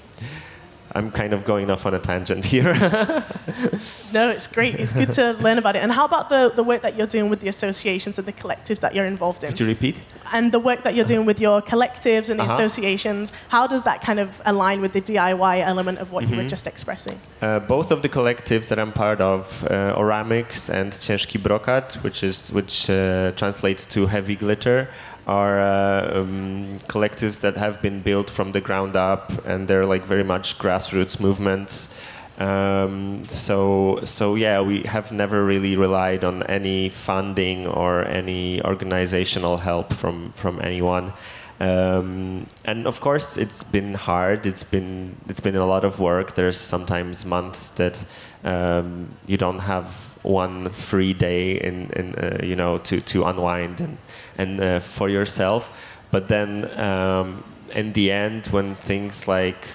[0.96, 2.74] I'm kind of going off on a tangent here.
[4.14, 4.76] no, it's great.
[4.76, 5.82] It's good to learn about it.
[5.82, 8.80] And how about the, the work that you're doing with the associations and the collectives
[8.82, 9.50] that you're involved in?
[9.50, 10.04] Could you repeat?
[10.32, 12.54] And the work that you're doing with your collectives and the uh-huh.
[12.54, 16.32] associations, how does that kind of align with the DIY element of what mm-hmm.
[16.32, 16.50] you were mm-hmm.
[16.50, 17.20] just expressing?
[17.42, 22.24] Uh, both of the collectives that I'm part of, uh, Oramix and Ciężki Brokat, which,
[22.24, 24.90] is, which uh, translates to heavy glitter,
[25.28, 30.06] are uh, um, collectives that have been built from the ground up, and they're like
[30.06, 31.98] very much grassroots movements.
[32.40, 39.58] Um, so, so yeah, we have never really relied on any funding or any organizational
[39.58, 41.14] help from from anyone.
[41.60, 44.46] Um, and of course, it's been hard.
[44.46, 46.36] It's been it's been a lot of work.
[46.36, 48.04] There's sometimes months that
[48.44, 53.82] um, you don't have one free day in, in uh, you know to, to unwind
[53.82, 53.98] and
[54.38, 55.72] and uh, for yourself
[56.12, 59.68] but then um, in the end when things like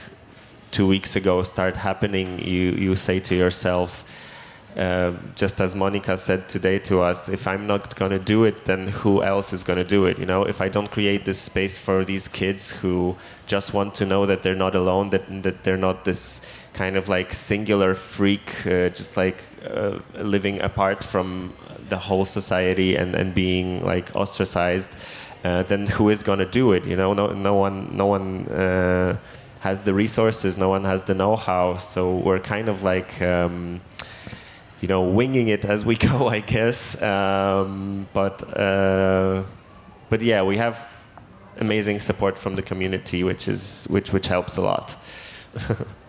[0.71, 4.05] two weeks ago start happening you you say to yourself
[4.79, 8.65] uh, just as Monica said today to us, if I'm not going to do it,
[8.65, 10.21] then who else is going to do it?
[10.21, 13.17] You know, if I don't create this space for these kids who
[13.49, 16.43] just want to know that they're not alone, that, that they're not this
[16.79, 19.99] kind of like singular freak, uh, just like uh,
[20.35, 21.53] living apart from
[21.89, 24.93] the whole society and, and being like ostracized,
[25.45, 26.87] uh, then who is to do it?
[26.87, 29.19] You know, no, no one, no one uh,
[29.61, 31.79] has the resources, no one has the know-how.
[31.79, 33.81] So we're kind of like, um,
[34.81, 36.81] you know, winging it as we go, I guess.
[37.03, 39.43] Um, but uh,
[40.11, 40.77] but yeah, we have
[41.59, 44.97] amazing support from the community, which is which which helps a lot.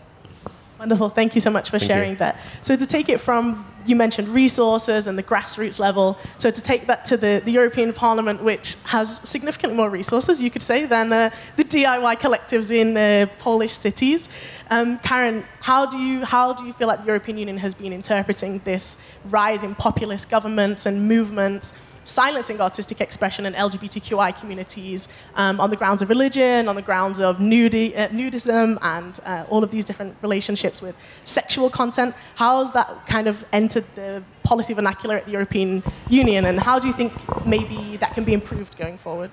[0.79, 1.09] Wonderful.
[1.09, 2.17] Thank you so much for Thank sharing you.
[2.17, 2.39] that.
[2.61, 6.17] So, to take it from, you mentioned resources and the grassroots level.
[6.37, 10.49] So, to take that to the, the European Parliament, which has significantly more resources, you
[10.49, 14.29] could say, than uh, the DIY collectives in uh, Polish cities.
[14.69, 17.91] Um, Karen, how do, you, how do you feel like the European Union has been
[17.91, 21.73] interpreting this rise in populist governments and movements?
[22.09, 27.19] Silencing artistic expression in LGBTQI communities um, on the grounds of religion, on the grounds
[27.21, 32.15] of nudi- uh, nudism, and uh, all of these different relationships with sexual content.
[32.35, 36.79] How has that kind of entered the policy vernacular at the European Union, and how
[36.79, 37.13] do you think
[37.45, 39.31] maybe that can be improved going forward?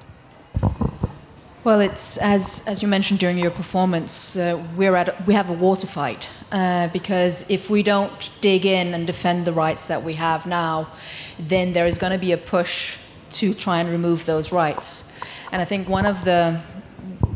[1.64, 5.59] Well, it's as as you mentioned during your performance, uh, we're at we have a
[5.66, 10.14] water fight uh, because if we don't dig in and defend the rights that we
[10.14, 10.88] have now,
[11.38, 12.99] then there is going to be a push
[13.30, 15.12] to try and remove those rights.
[15.53, 16.61] And I think one of the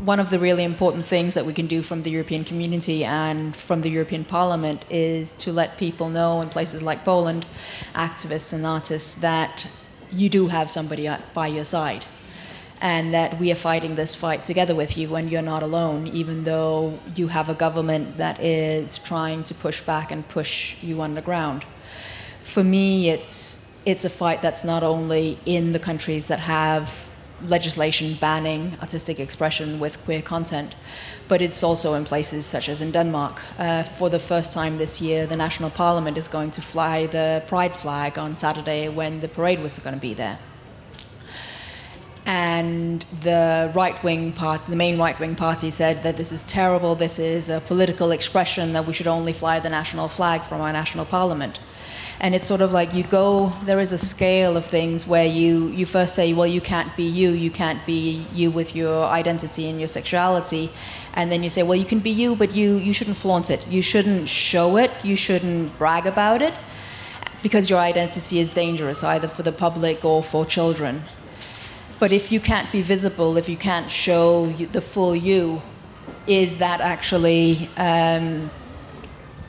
[0.03, 3.55] one of the really important things that we can do from the European community and
[3.55, 7.45] from the European Parliament is to let people know in places like Poland,
[7.93, 9.67] activists and artists, that
[10.11, 12.03] you do have somebody by your side
[12.81, 16.43] and that we are fighting this fight together with you and you're not alone, even
[16.43, 21.63] though you have a government that is trying to push back and push you underground.
[22.41, 27.09] For me, it's it's a fight that's not only in the countries that have
[27.45, 30.75] legislation banning artistic expression with queer content,
[31.27, 33.41] but it's also in places such as in Denmark.
[33.57, 37.41] Uh, for the first time this year, the national parliament is going to fly the
[37.47, 40.37] pride flag on Saturday when the parade was going to be there.
[42.31, 46.95] And the right wing part, the main right wing party, said that this is terrible.
[46.95, 50.71] This is a political expression that we should only fly the national flag from our
[50.71, 51.59] national parliament.
[52.21, 55.67] And it's sort of like you go there is a scale of things where you
[55.79, 59.69] you first say well you can't be you you can't be you with your identity
[59.69, 60.69] and your sexuality.
[61.15, 63.67] And then you say well you can be you but you you shouldn't flaunt it.
[63.67, 64.91] You shouldn't show it.
[65.03, 66.53] You shouldn't brag about it
[67.43, 71.03] because your identity is dangerous either for the public or for children
[72.01, 74.47] but if you can't be visible if you can't show
[74.77, 75.61] the full you
[76.27, 78.49] is that actually um,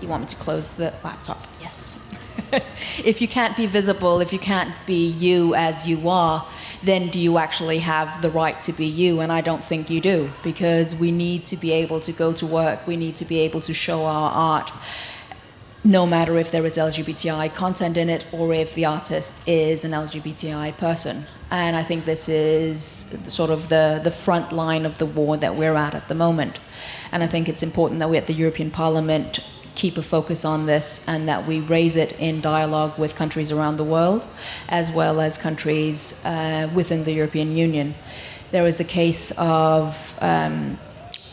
[0.02, 1.46] you want me to close the laptop?
[1.60, 2.08] Yes.
[3.04, 6.46] If you can't be visible, if you can't be you as you are,
[6.82, 9.20] then do you actually have the right to be you?
[9.20, 12.46] And I don't think you do, because we need to be able to go to
[12.46, 14.70] work, we need to be able to show our art,
[15.84, 19.90] no matter if there is LGBTI content in it or if the artist is an
[19.90, 21.24] LGBTI person.
[21.50, 22.80] And I think this is
[23.26, 26.60] sort of the, the front line of the war that we're at at the moment.
[27.10, 29.40] And I think it's important that we at the European Parliament
[29.74, 33.76] keep a focus on this and that we raise it in dialogue with countries around
[33.76, 34.26] the world
[34.68, 37.94] as well as countries uh, within the European Union.
[38.52, 40.78] There was a case of um,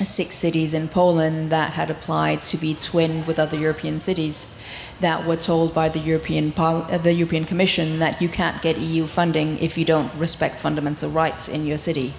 [0.05, 4.61] six cities in Poland that had applied to be twinned with other European cities
[4.99, 9.07] that were told by the European, uh, the European Commission that you can't get EU
[9.07, 12.13] funding if you don't respect fundamental rights in your city.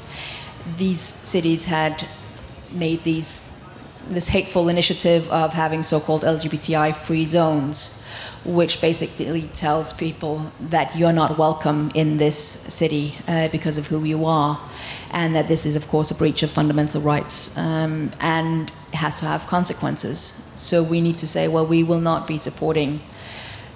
[0.77, 2.07] These cities had
[2.71, 3.51] made these
[4.07, 8.00] this hateful initiative of having so-called LGBTI free zones,
[8.45, 14.05] which basically tells people that you're not welcome in this city uh, because of who
[14.05, 14.59] you are,
[15.11, 19.27] and that this is, of course, a breach of fundamental rights um, and has to
[19.27, 20.19] have consequences.
[20.19, 23.01] So we need to say, well, we will not be supporting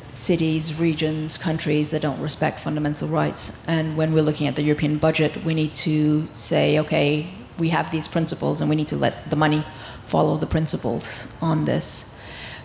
[0.09, 3.67] cities, regions, countries that don't respect fundamental rights.
[3.69, 7.27] And when we're looking at the European budget, we need to say, okay,
[7.59, 9.65] we have these principles and we need to let the money
[10.07, 12.21] follow the principles on this.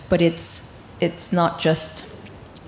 [0.08, 0.69] But it's,
[1.00, 2.10] it's not just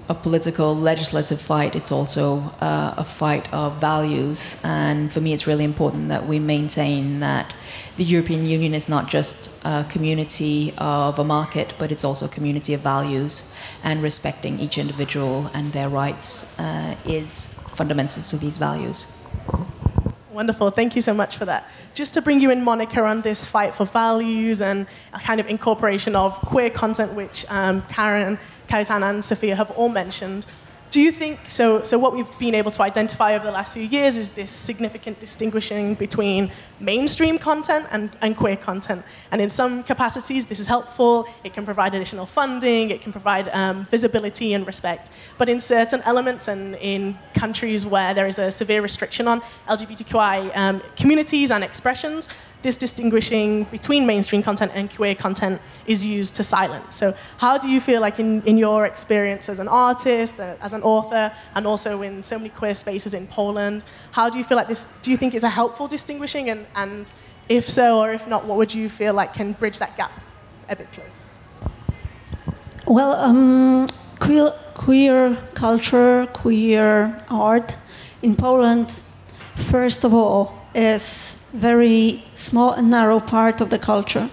[0.08, 4.60] a political legislative fight, it's also uh, a fight of values.
[4.64, 7.54] And for me, it's really important that we maintain that
[7.96, 12.28] the European Union is not just a community of a market, but it's also a
[12.28, 13.54] community of values.
[13.84, 19.21] And respecting each individual and their rights uh, is fundamental to these values.
[20.32, 20.70] Wonderful.
[20.70, 21.68] Thank you so much for that.
[21.94, 25.46] Just to bring you in, Monica, on this fight for values and a kind of
[25.46, 30.46] incorporation of queer content, which um, Karen, Kaitan, and Sophia have all mentioned.
[30.92, 31.82] Do you think so?
[31.84, 35.18] So what we've been able to identify over the last few years is this significant
[35.20, 39.02] distinguishing between mainstream content and, and queer content.
[39.30, 41.26] And in some capacities, this is helpful.
[41.44, 42.90] It can provide additional funding.
[42.90, 45.08] It can provide um, visibility and respect.
[45.38, 49.40] But in certain elements and in countries where there is a severe restriction on
[49.70, 52.28] LGBTQI um, communities and expressions,
[52.62, 56.94] this distinguishing between mainstream content and queer content is used to silence.
[56.94, 60.72] So, how do you feel like, in, in your experience as an artist, uh, as
[60.72, 64.56] an author, and also in so many queer spaces in Poland, how do you feel
[64.56, 64.86] like this?
[65.02, 66.50] Do you think it's a helpful distinguishing?
[66.50, 67.10] And, and
[67.48, 70.12] if so, or if not, what would you feel like can bridge that gap
[70.68, 71.20] a bit closer?
[72.86, 73.88] Well, um,
[74.18, 77.76] queer, queer culture, queer art
[78.22, 79.02] in Poland,
[79.56, 84.28] first of all, is very small and narrow part of the culture.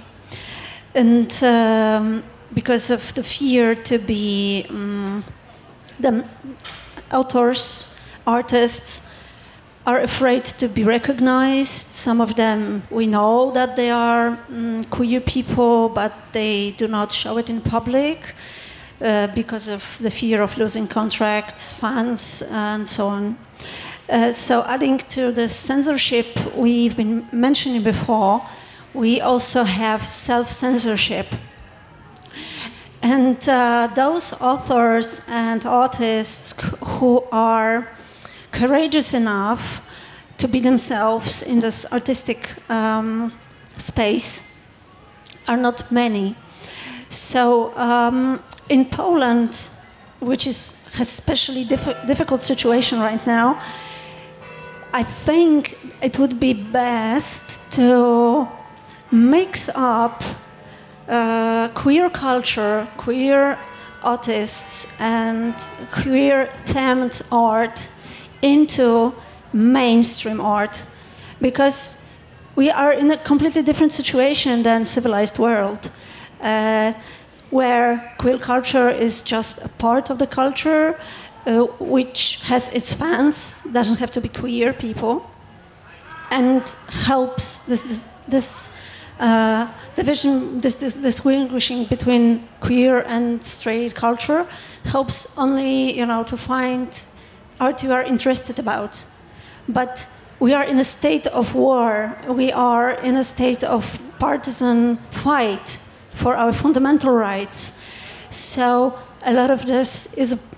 [0.96, 2.24] And um,
[2.54, 5.24] because of the fear to be um,
[6.00, 6.26] the
[7.12, 9.14] authors, artists
[9.86, 11.88] are afraid to be recognized.
[11.90, 17.12] Some of them we know that they are um, queer people, but they do not
[17.12, 18.36] show it in public
[19.02, 23.38] uh, because of the fear of losing contracts, fans, and so on.
[24.10, 28.42] Uh, so adding to the censorship we've been mentioning before,
[28.94, 31.28] we also have self-censorship.
[33.04, 37.88] And uh, those authors and artists who are
[38.52, 39.86] courageous enough
[40.38, 43.32] to be themselves in this artistic um,
[43.78, 44.66] space
[45.48, 46.36] are not many.
[47.10, 49.70] So um, in Poland,
[50.20, 53.62] which is a especially diff- difficult situation right now,
[54.92, 58.48] I think it would be best to
[59.12, 60.24] mix up
[61.08, 63.60] uh, queer culture, queer
[64.04, 65.54] artists, and
[65.92, 67.88] queer themed art
[68.42, 69.14] into
[69.54, 70.84] mainstream art
[71.40, 72.10] because
[72.56, 75.92] we are in a completely different situation than civilized world
[76.42, 76.94] uh,
[77.52, 81.00] where queer culture is just a part of the culture
[81.46, 85.30] uh, which has its fans, doesn't have to be queer people,
[86.32, 88.78] and helps this this, this
[89.20, 94.46] uh, division, this, this distinguishing between queer and straight culture
[94.86, 97.06] helps only you know to find
[97.60, 99.06] art you are interested about,
[99.68, 100.08] but
[100.40, 102.18] we are in a state of war.
[102.28, 105.80] We are in a state of partisan fight
[106.12, 107.82] for our fundamental rights.
[108.30, 110.54] So a lot of this is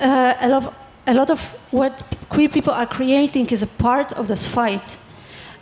[0.00, 0.74] uh, a, lot,
[1.06, 1.40] a lot of
[1.70, 4.98] what queer people are creating is a part of this fight.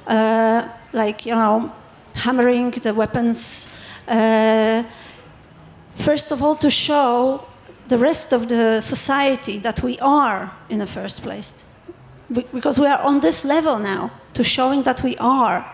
[0.07, 1.73] Uh, like, you know,
[2.15, 3.75] hammering the weapons.
[4.09, 4.83] Uh,
[5.95, 7.47] first of all, to show
[7.89, 11.65] the rest of the society that we are in the first place.
[12.33, 15.65] because we are on this level now to showing that we are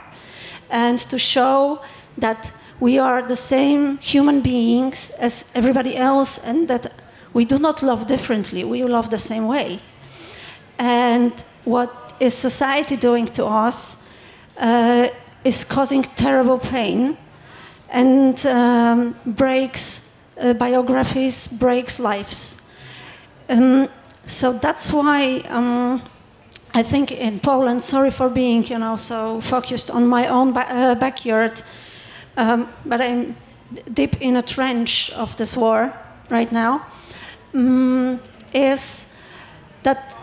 [0.71, 1.81] and to show
[2.17, 6.93] that we are the same human beings as everybody else and that
[7.33, 9.79] we do not love differently, we love the same way.
[10.79, 11.33] And
[11.65, 14.09] what is society doing to us
[14.57, 15.09] uh,
[15.45, 17.17] is causing terrible pain
[17.91, 20.09] and um, breaks
[20.41, 22.63] uh, biographies, breaks lives.
[23.49, 23.89] Um,
[24.27, 26.03] so that's why um,
[26.75, 30.71] I think in Poland, sorry for being, you know, so focused on my own ba-
[30.71, 31.63] uh, backyard,
[32.37, 33.35] um, but I'm
[33.93, 35.93] deep in a trench of this war
[36.31, 36.87] right now.
[37.59, 38.21] Um,
[38.55, 39.17] is
[39.83, 40.15] that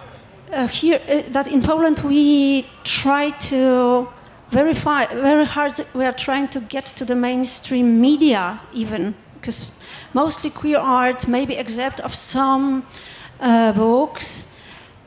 [0.53, 4.07] uh, here uh, that in Poland we try to
[4.51, 5.85] verify very hard.
[5.93, 9.71] We are trying to get to the mainstream media even because
[10.13, 12.83] mostly queer art, maybe except of some
[13.41, 14.55] uh, books.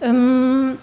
[0.02, 0.78] Um,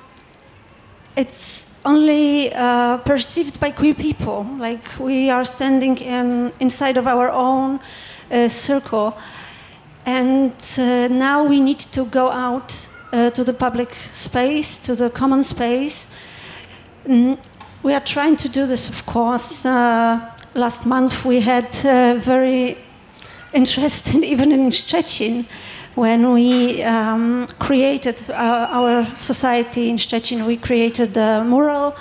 [1.15, 7.29] it's only uh, perceived by queer people, like we are standing in, inside of our
[7.29, 7.79] own
[8.31, 9.15] uh, circle.
[10.05, 15.09] And uh, now we need to go out uh, to the public space, to the
[15.09, 16.15] common space.
[17.07, 17.37] Mm,
[17.81, 19.65] we are trying to do this, of course.
[19.65, 20.19] Uh,
[20.53, 22.77] last month we had uh, very
[23.53, 25.45] interesting, even in Szczecin,
[25.95, 31.95] when we um, created uh, our society in Szczecin, we created a mural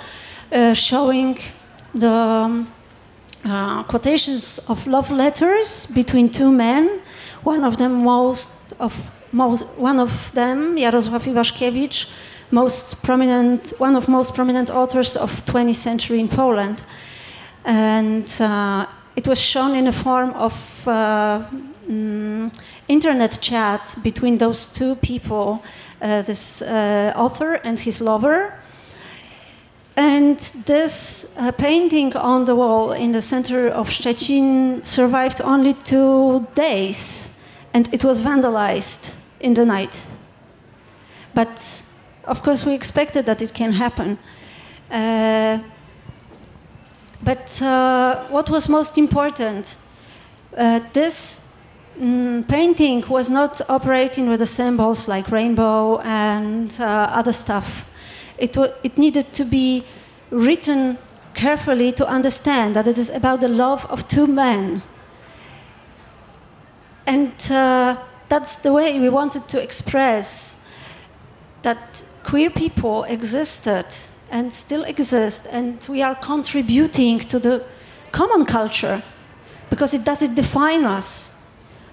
[0.51, 1.37] uh, showing
[1.93, 2.67] the um,
[3.87, 7.01] quotations of love letters between two men.
[7.45, 8.93] One of them, most of
[9.31, 12.07] most, one of them, Jarosław Iwaszkiewicz,
[12.51, 16.83] most prominent, one of most prominent authors of 20th century in Poland,
[17.63, 18.85] and uh,
[19.15, 20.87] it was shown in a form of.
[20.87, 21.41] Uh,
[21.87, 22.51] mm,
[22.87, 25.63] internet chat between those two people,
[26.01, 28.53] uh, this uh, author and his lover.
[29.97, 36.45] And this uh, painting on the wall in the center of Szczecin survived only two
[36.53, 37.34] days,
[37.75, 40.07] and it was vandalized in the night.
[41.33, 41.83] But
[42.23, 44.17] of course, we expected that it can happen.
[44.89, 45.59] Uh,
[47.21, 49.77] but uh, what was most important?
[50.57, 51.45] Uh, this
[51.99, 57.89] Mm, painting was not operating with the symbols like rainbow and uh, other stuff.
[58.37, 59.85] It, it needed to be
[60.29, 60.97] written
[61.33, 64.81] carefully to understand that it is about the love of two men.
[67.05, 67.97] And uh,
[68.27, 70.69] that's the way we wanted to express
[71.61, 73.85] that queer people existed
[74.31, 77.63] and still exist, and we are contributing to the
[78.11, 79.01] common culture
[79.69, 81.47] because it doesn't define us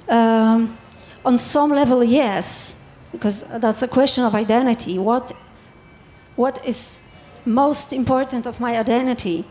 [0.08, 0.76] um,
[1.24, 4.98] on some level, yes, because that's a question of identity.
[4.98, 5.32] What,
[6.36, 9.44] what is most important of my identity?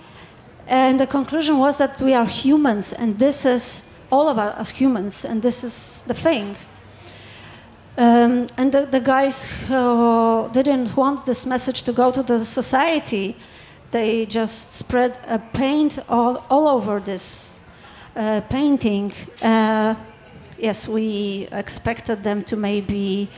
[0.68, 4.70] And the conclusion was that we are humans, and this is all of us as
[4.72, 6.55] humans, and this is the thing.
[7.97, 13.36] Um, and the, the, guys who didn't want this message to go to the society,
[13.91, 17.62] they just spread a paint all, all over this
[18.16, 19.12] uh, painting.
[19.41, 19.95] Uh,
[20.57, 23.30] yes, we expected them to maybe,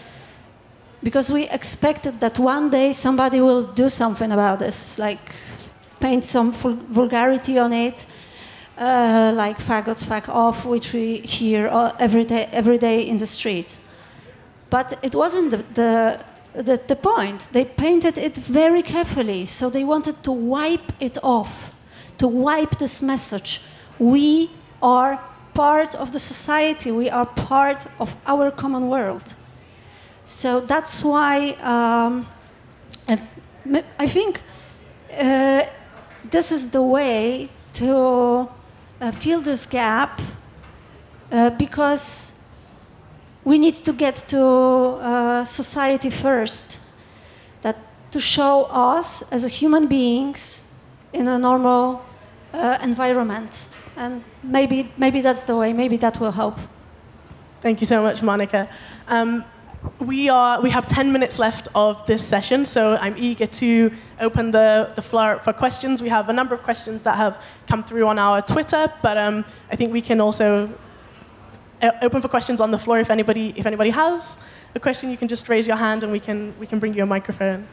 [1.01, 5.33] because we expected that one day somebody will do something about this, like
[5.99, 8.05] paint some vulgarity on it,
[8.77, 11.67] uh, like faggots, fuck off, which we hear
[11.99, 13.79] every day, every day in the street.
[14.69, 16.19] But it wasn't the, the
[16.53, 17.47] the, the, point.
[17.51, 21.73] They painted it very carefully, so they wanted to wipe it off,
[22.19, 23.61] to wipe this message.
[23.97, 24.51] We
[24.81, 25.19] are
[25.53, 29.35] part of the society, we are part of our common world.
[30.25, 32.27] So that's why um,
[33.99, 34.41] I think
[35.19, 35.63] uh,
[36.29, 38.47] this is the way to
[39.03, 40.21] uh, fill this gap
[41.31, 42.41] uh, because
[43.43, 46.79] we need to get to uh, society first.
[47.61, 47.77] That
[48.11, 50.73] to show us as human beings
[51.11, 52.01] in a normal
[52.53, 55.73] uh, environment and maybe maybe that's the way.
[55.73, 56.57] Maybe that will help.
[57.61, 58.69] Thank you so much, Monica.
[59.07, 59.43] Um,
[59.99, 63.91] we are we have 10 minutes left of this session, so I'm eager to
[64.23, 66.01] open the, the floor for questions.
[66.01, 69.45] We have a number of questions that have come through on our Twitter, but um,
[69.71, 70.69] I think we can also
[71.81, 74.37] uh, open for questions on the floor if anybody if anybody has
[74.75, 77.03] a question you can just raise your hand and we can we can bring you
[77.03, 77.67] a microphone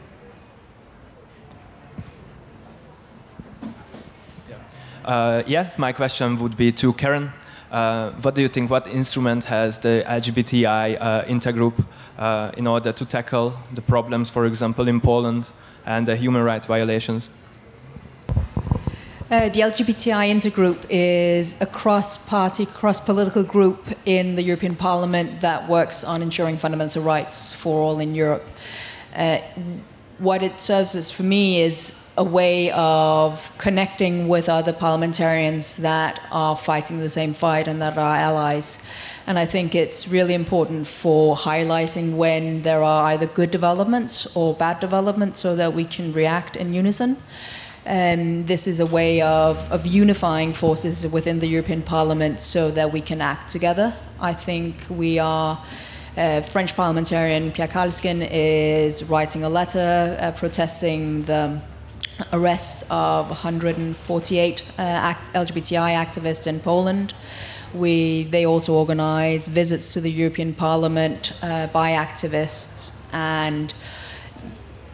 [5.03, 7.33] Uh, yes, my question would be to Karen.
[7.71, 8.69] Uh, what do you think?
[8.69, 11.85] What instrument has the LGBTI uh, intergroup
[12.17, 15.47] uh, in order to tackle the problems, for example, in Poland
[15.85, 17.29] and the human rights violations?
[19.31, 25.39] Uh, the LGBTI intergroup is a cross party, cross political group in the European Parliament
[25.39, 28.45] that works on ensuring fundamental rights for all in Europe.
[29.15, 29.37] Uh,
[30.17, 36.21] what it serves as for me is a way of connecting with other parliamentarians that
[36.31, 38.87] are fighting the same fight and that are allies.
[39.25, 44.53] And I think it's really important for highlighting when there are either good developments or
[44.53, 47.17] bad developments so that we can react in unison.
[47.87, 52.93] Um, this is a way of, of unifying forces within the European Parliament so that
[52.93, 53.95] we can act together.
[54.19, 55.59] I think we are.
[56.17, 61.61] Uh, French parliamentarian Pierre Karleskind is writing a letter uh, protesting the
[62.33, 67.13] arrest of 148 uh, act- LGBTI activists in Poland.
[67.73, 73.73] We, they also organize visits to the European Parliament uh, by activists and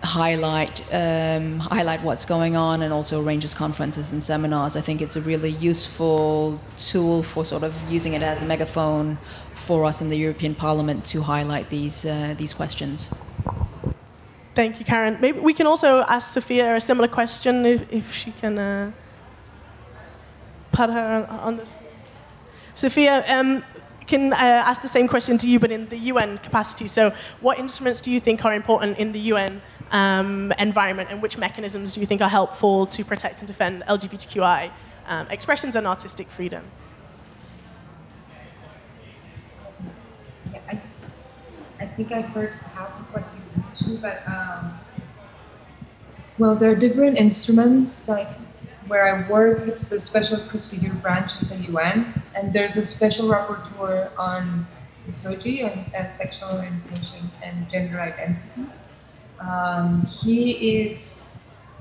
[0.04, 4.76] highlight um, highlight what's going on and also arranges conferences and seminars.
[4.76, 9.18] I think it's a really useful tool for sort of using it as a megaphone
[9.56, 13.14] for us in the European Parliament to highlight these uh, these questions.
[14.58, 15.20] Thank you, Karen.
[15.22, 18.92] Maybe we can also ask Sophia a similar question if, if she can uh,
[20.72, 21.76] put her on, on this.
[22.74, 23.64] Sophia, um,
[24.08, 26.88] can uh, ask the same question to you, but in the UN capacity.
[26.88, 31.38] So, what instruments do you think are important in the UN um, environment, and which
[31.38, 34.72] mechanisms do you think are helpful to protect and defend LGBTQI
[35.06, 36.64] um, expressions and artistic freedom?
[40.68, 40.82] I,
[41.80, 43.37] I think I've heard half of what
[43.82, 44.80] mentioned, but um,
[46.38, 48.08] well, there are different instruments.
[48.08, 48.30] Like
[48.88, 53.28] where I work, it's the Special Procedure Branch of the UN, and there's a special
[53.28, 54.68] rapporteur on
[55.10, 58.66] SOGI, on sexual orientation and gender identity.
[59.40, 61.36] Um, he is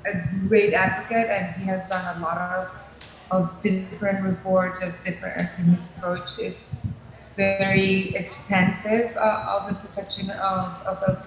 [0.05, 0.13] a
[0.49, 2.71] great advocate, and he has done a lot of
[3.29, 5.51] of different reports of different.
[5.59, 6.77] And his approach is
[7.35, 11.27] very expansive uh, of the protection of, of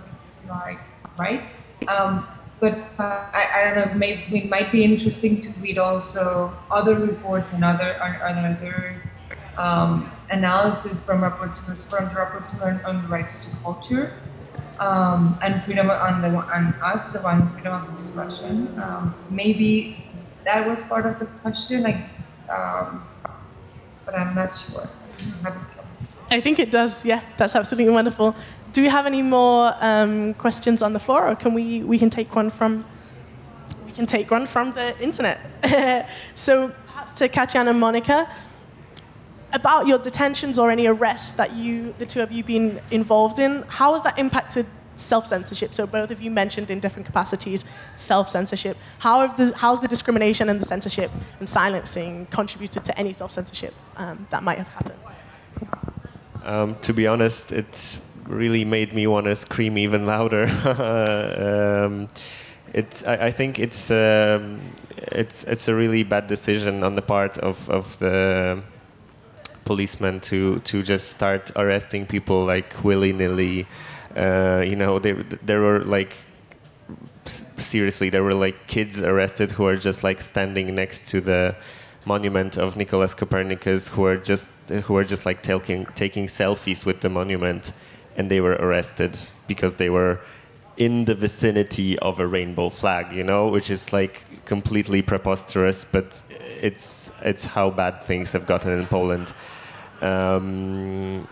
[0.50, 0.80] LGBTQI
[1.18, 1.58] rights.
[1.88, 2.28] Um,
[2.60, 6.96] but uh, I, I don't know, maybe it might be interesting to read also other
[6.96, 9.02] reports and other, other
[9.58, 14.14] um, analysis from rapporteurs, from the rapporteur on, on rights to culture.
[14.80, 18.80] Um, and freedom on the on us, the one freedom of expression.
[18.80, 19.98] Um, maybe
[20.46, 21.98] that was part of the question, like,
[22.50, 23.06] um,
[24.06, 24.88] but I'm not sure.
[26.32, 27.04] I think it does.
[27.04, 28.36] Yeah, that's absolutely wonderful.
[28.80, 32.10] Do we have any more um, questions on the floor, or can we we can
[32.10, 32.86] take one from
[33.86, 35.38] we can take one from the internet?
[36.34, 38.30] so perhaps to Katya and Monica
[39.52, 43.66] about your detentions or any arrests that you the two of you been involved in.
[43.68, 44.66] How has that impacted
[44.96, 45.76] self censorship?
[45.76, 47.66] So both of you mentioned in different capacities
[47.98, 48.78] self censorship.
[49.00, 53.34] How have the how's the discrimination and the censorship and silencing contributed to any self
[53.34, 55.00] censorship um, that might have happened?
[56.46, 58.00] Um, to be honest, it
[58.30, 60.46] really made me want to scream even louder.
[61.86, 62.08] um,
[62.74, 64.62] it, I, I, think it's um,
[64.96, 68.62] it's it's a really bad decision on the part of, of the
[69.66, 73.68] policemen to to just start arresting people like willy nilly.
[74.16, 76.16] Uh, you know, there there were like
[77.26, 81.56] seriously there were like kids arrested who are just like standing next to the
[82.06, 84.50] monument of Nicholas Copernicus who are just
[84.86, 87.72] who are just like taking taking selfies with the monument
[88.20, 89.18] and they were arrested
[89.48, 90.20] because they were
[90.76, 96.22] in the vicinity of a rainbow flag, you know, which is like completely preposterous, but
[96.62, 99.34] it's it's how bad things have gotten in Poland.
[100.02, 101.28] Um,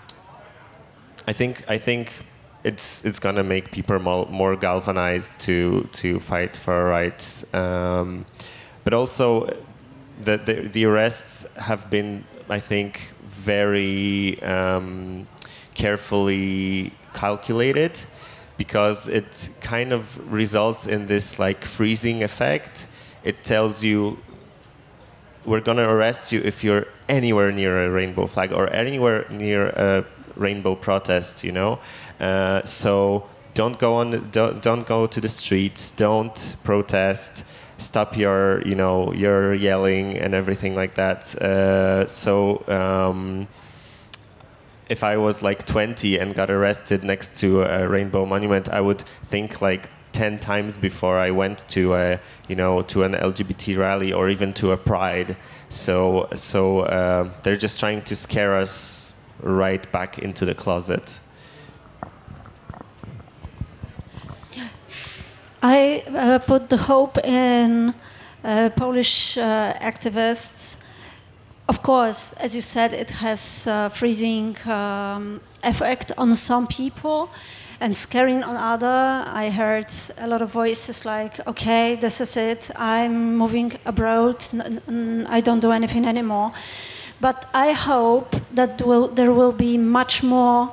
[1.27, 2.23] I think I think
[2.63, 8.25] it's it's gonna make people more, more galvanized to to fight for rights, um,
[8.85, 9.47] but also
[10.21, 15.27] the, the, the arrests have been, I think, very um,
[15.77, 17.93] carefully calculated
[18.57, 20.01] because it kind of
[20.31, 22.87] results in this like freezing effect.
[23.23, 24.17] It tells you
[25.45, 30.05] we're gonna arrest you if you're anywhere near a rainbow flag or anywhere near a
[30.35, 31.79] rainbow protest, you know.
[32.19, 37.45] Uh, so don't go on, don't, don't go to the streets, don't protest
[37.77, 43.47] stop your you know your yelling and everything like that uh, so um,
[44.89, 49.01] if I was like 20 and got arrested next to a rainbow monument I would
[49.23, 54.11] think like ten times before I went to a, you know, to an LGBT rally
[54.11, 55.37] or even to a pride.
[55.69, 61.19] So, so uh, they're just trying to scare us right back into the closet.
[65.61, 67.93] I uh, put the hope in
[68.43, 70.83] uh, Polish uh, activists.
[71.67, 77.29] Of course, as you said, it has uh, freezing um, effect on some people
[77.79, 79.25] and scaring on other.
[79.27, 79.87] I heard
[80.17, 82.71] a lot of voices like, "Okay, this is it.
[82.75, 84.37] I'm moving abroad.
[85.29, 86.51] I don't do anything anymore."
[87.19, 90.69] But I hope that will, there will be much more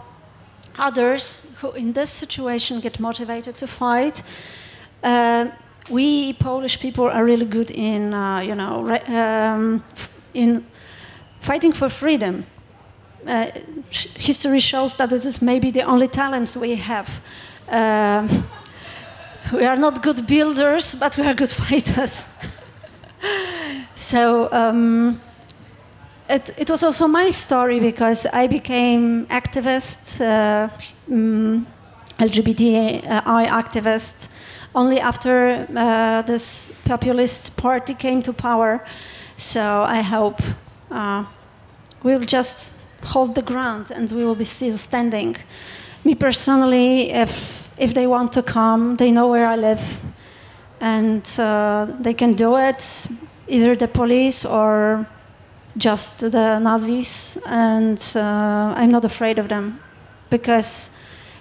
[0.78, 4.22] others who, in this situation, get motivated to fight
[5.04, 5.46] uh,
[5.90, 9.84] we Polish people are really good in, uh, you know, um,
[10.32, 10.64] in
[11.44, 12.46] fighting for freedom.
[13.26, 13.46] Uh,
[14.18, 17.20] history shows that this is maybe the only talent we have.
[17.68, 18.26] Uh,
[19.52, 22.28] we are not good builders, but we are good fighters.
[23.94, 25.20] so um,
[26.30, 30.68] it, it, was also my story because I became activist, uh,
[31.12, 31.66] um,
[32.18, 33.02] LGBTI
[33.48, 34.30] activist
[34.74, 38.84] only after uh, this populist party came to power.
[39.36, 40.40] So I hope
[40.90, 41.24] uh,
[42.02, 45.36] we'll just hold the ground and we will be still standing.
[46.04, 50.02] Me personally, if if they want to come, they know where I live,
[50.80, 53.08] and uh, they can do it.
[53.48, 55.06] Either the police or
[55.76, 59.80] just the Nazis, and uh, I'm not afraid of them
[60.30, 60.90] because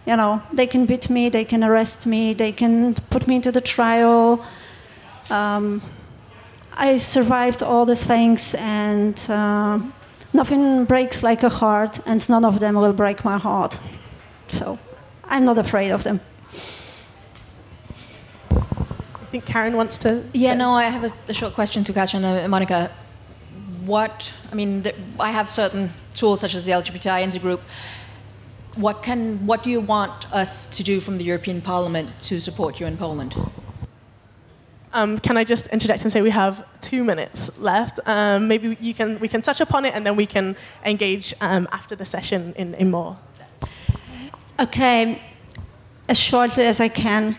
[0.05, 3.51] you know, they can beat me, they can arrest me, they can put me into
[3.51, 4.45] the trial.
[5.29, 5.81] Um,
[6.75, 9.79] I survived all these things, and uh,
[10.33, 13.79] nothing breaks like a heart, and none of them will break my heart.
[14.49, 14.77] So
[15.25, 16.19] I'm not afraid of them.
[18.51, 20.23] I think Karen wants to.
[20.33, 22.91] Yeah, no, I have a, a short question to Katja and uh, Monica.
[23.85, 27.59] What, I mean, the, I have certain tools such as the LGBTI intergroup
[28.75, 32.79] what, can, what do you want us to do from the European Parliament to support
[32.79, 33.35] you in Poland?
[34.93, 37.99] Um, can I just interject and say we have two minutes left?
[38.05, 41.67] Um, maybe you can, we can touch upon it and then we can engage um,
[41.71, 43.17] after the session in, in more.
[44.59, 45.19] Okay,
[46.07, 47.37] as shortly as I can.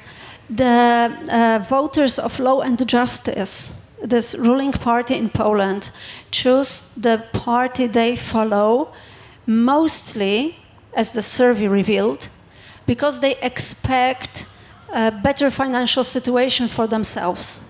[0.51, 5.91] The uh, voters of Law and Justice, this ruling party in Poland,
[6.31, 8.93] choose the party they follow
[9.47, 10.57] mostly
[10.95, 12.29] as the survey revealed,
[12.87, 14.47] because they expect
[14.95, 17.61] a better financial situation for themselves.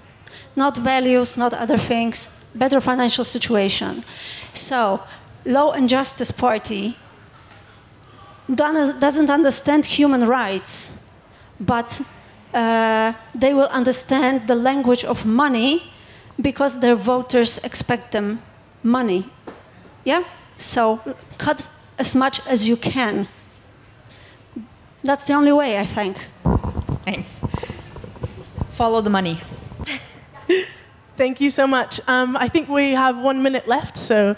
[0.55, 4.05] Not values, not other things, better financial situation.
[4.53, 5.01] So,
[5.45, 6.97] Law and Justice Party
[8.55, 11.09] doesn't understand human rights,
[11.59, 12.01] but
[12.53, 15.83] uh, they will understand the language of money
[16.41, 18.43] because their voters expect them
[18.83, 19.29] money.
[20.05, 20.25] Yeah?
[20.59, 21.01] So
[21.39, 21.68] cut
[21.99, 23.29] as much as you can.
[25.03, 26.29] That's the only way, I think.
[27.05, 27.40] Thanks.
[28.70, 29.40] Follow the money.
[31.16, 32.00] Thank you so much.
[32.09, 34.36] Um, I think we have one minute left, so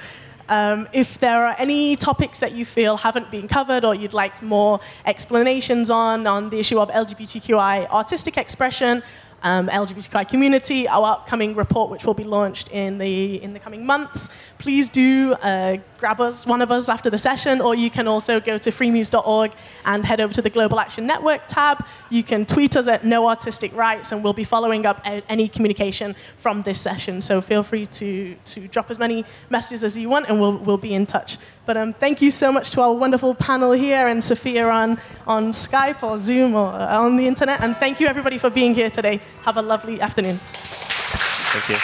[0.48, 4.42] um, if there are any topics that you feel haven't been covered or you'd like
[4.42, 9.02] more explanations on, on the issue of LGBTQI artistic expression,
[9.42, 13.86] um, LGBTQI community, our upcoming report, which will be launched in the, in the coming
[13.86, 14.28] months.
[14.58, 18.40] Please do uh, grab us, one of us after the session, or you can also
[18.40, 19.53] go to freemuse.org
[19.84, 21.84] and head over to the Global Action Network tab.
[22.11, 26.14] You can tweet us at Know Artistic Rights, and we'll be following up any communication
[26.38, 27.20] from this session.
[27.20, 30.76] So feel free to, to drop as many messages as you want, and we'll, we'll
[30.76, 31.38] be in touch.
[31.64, 35.51] But um, thank you so much to our wonderful panel here and Sophia on, on
[35.51, 37.61] Skype or Zoom or on the internet.
[37.61, 39.20] And thank you, everybody, for being here today.
[39.42, 40.38] Have a lovely afternoon.
[40.53, 41.76] Thank you.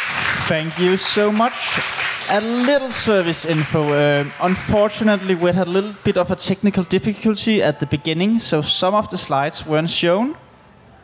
[0.46, 2.11] Thank you so much.
[2.30, 3.92] A little service info.
[3.92, 8.62] Uh, unfortunately, we had a little bit of a technical difficulty at the beginning, so
[8.62, 10.36] some of the slides weren't shown.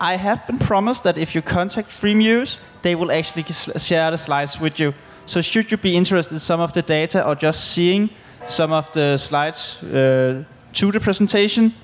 [0.01, 3.45] I have been promised that if you contact Freemuse, they will actually
[3.79, 4.95] share the slides with you.
[5.27, 8.09] So should you be interested in some of the data or just seeing
[8.47, 11.75] some of the slides uh, to the presentation,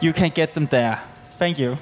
[0.00, 1.00] you can get them there.
[1.38, 1.76] Thank you.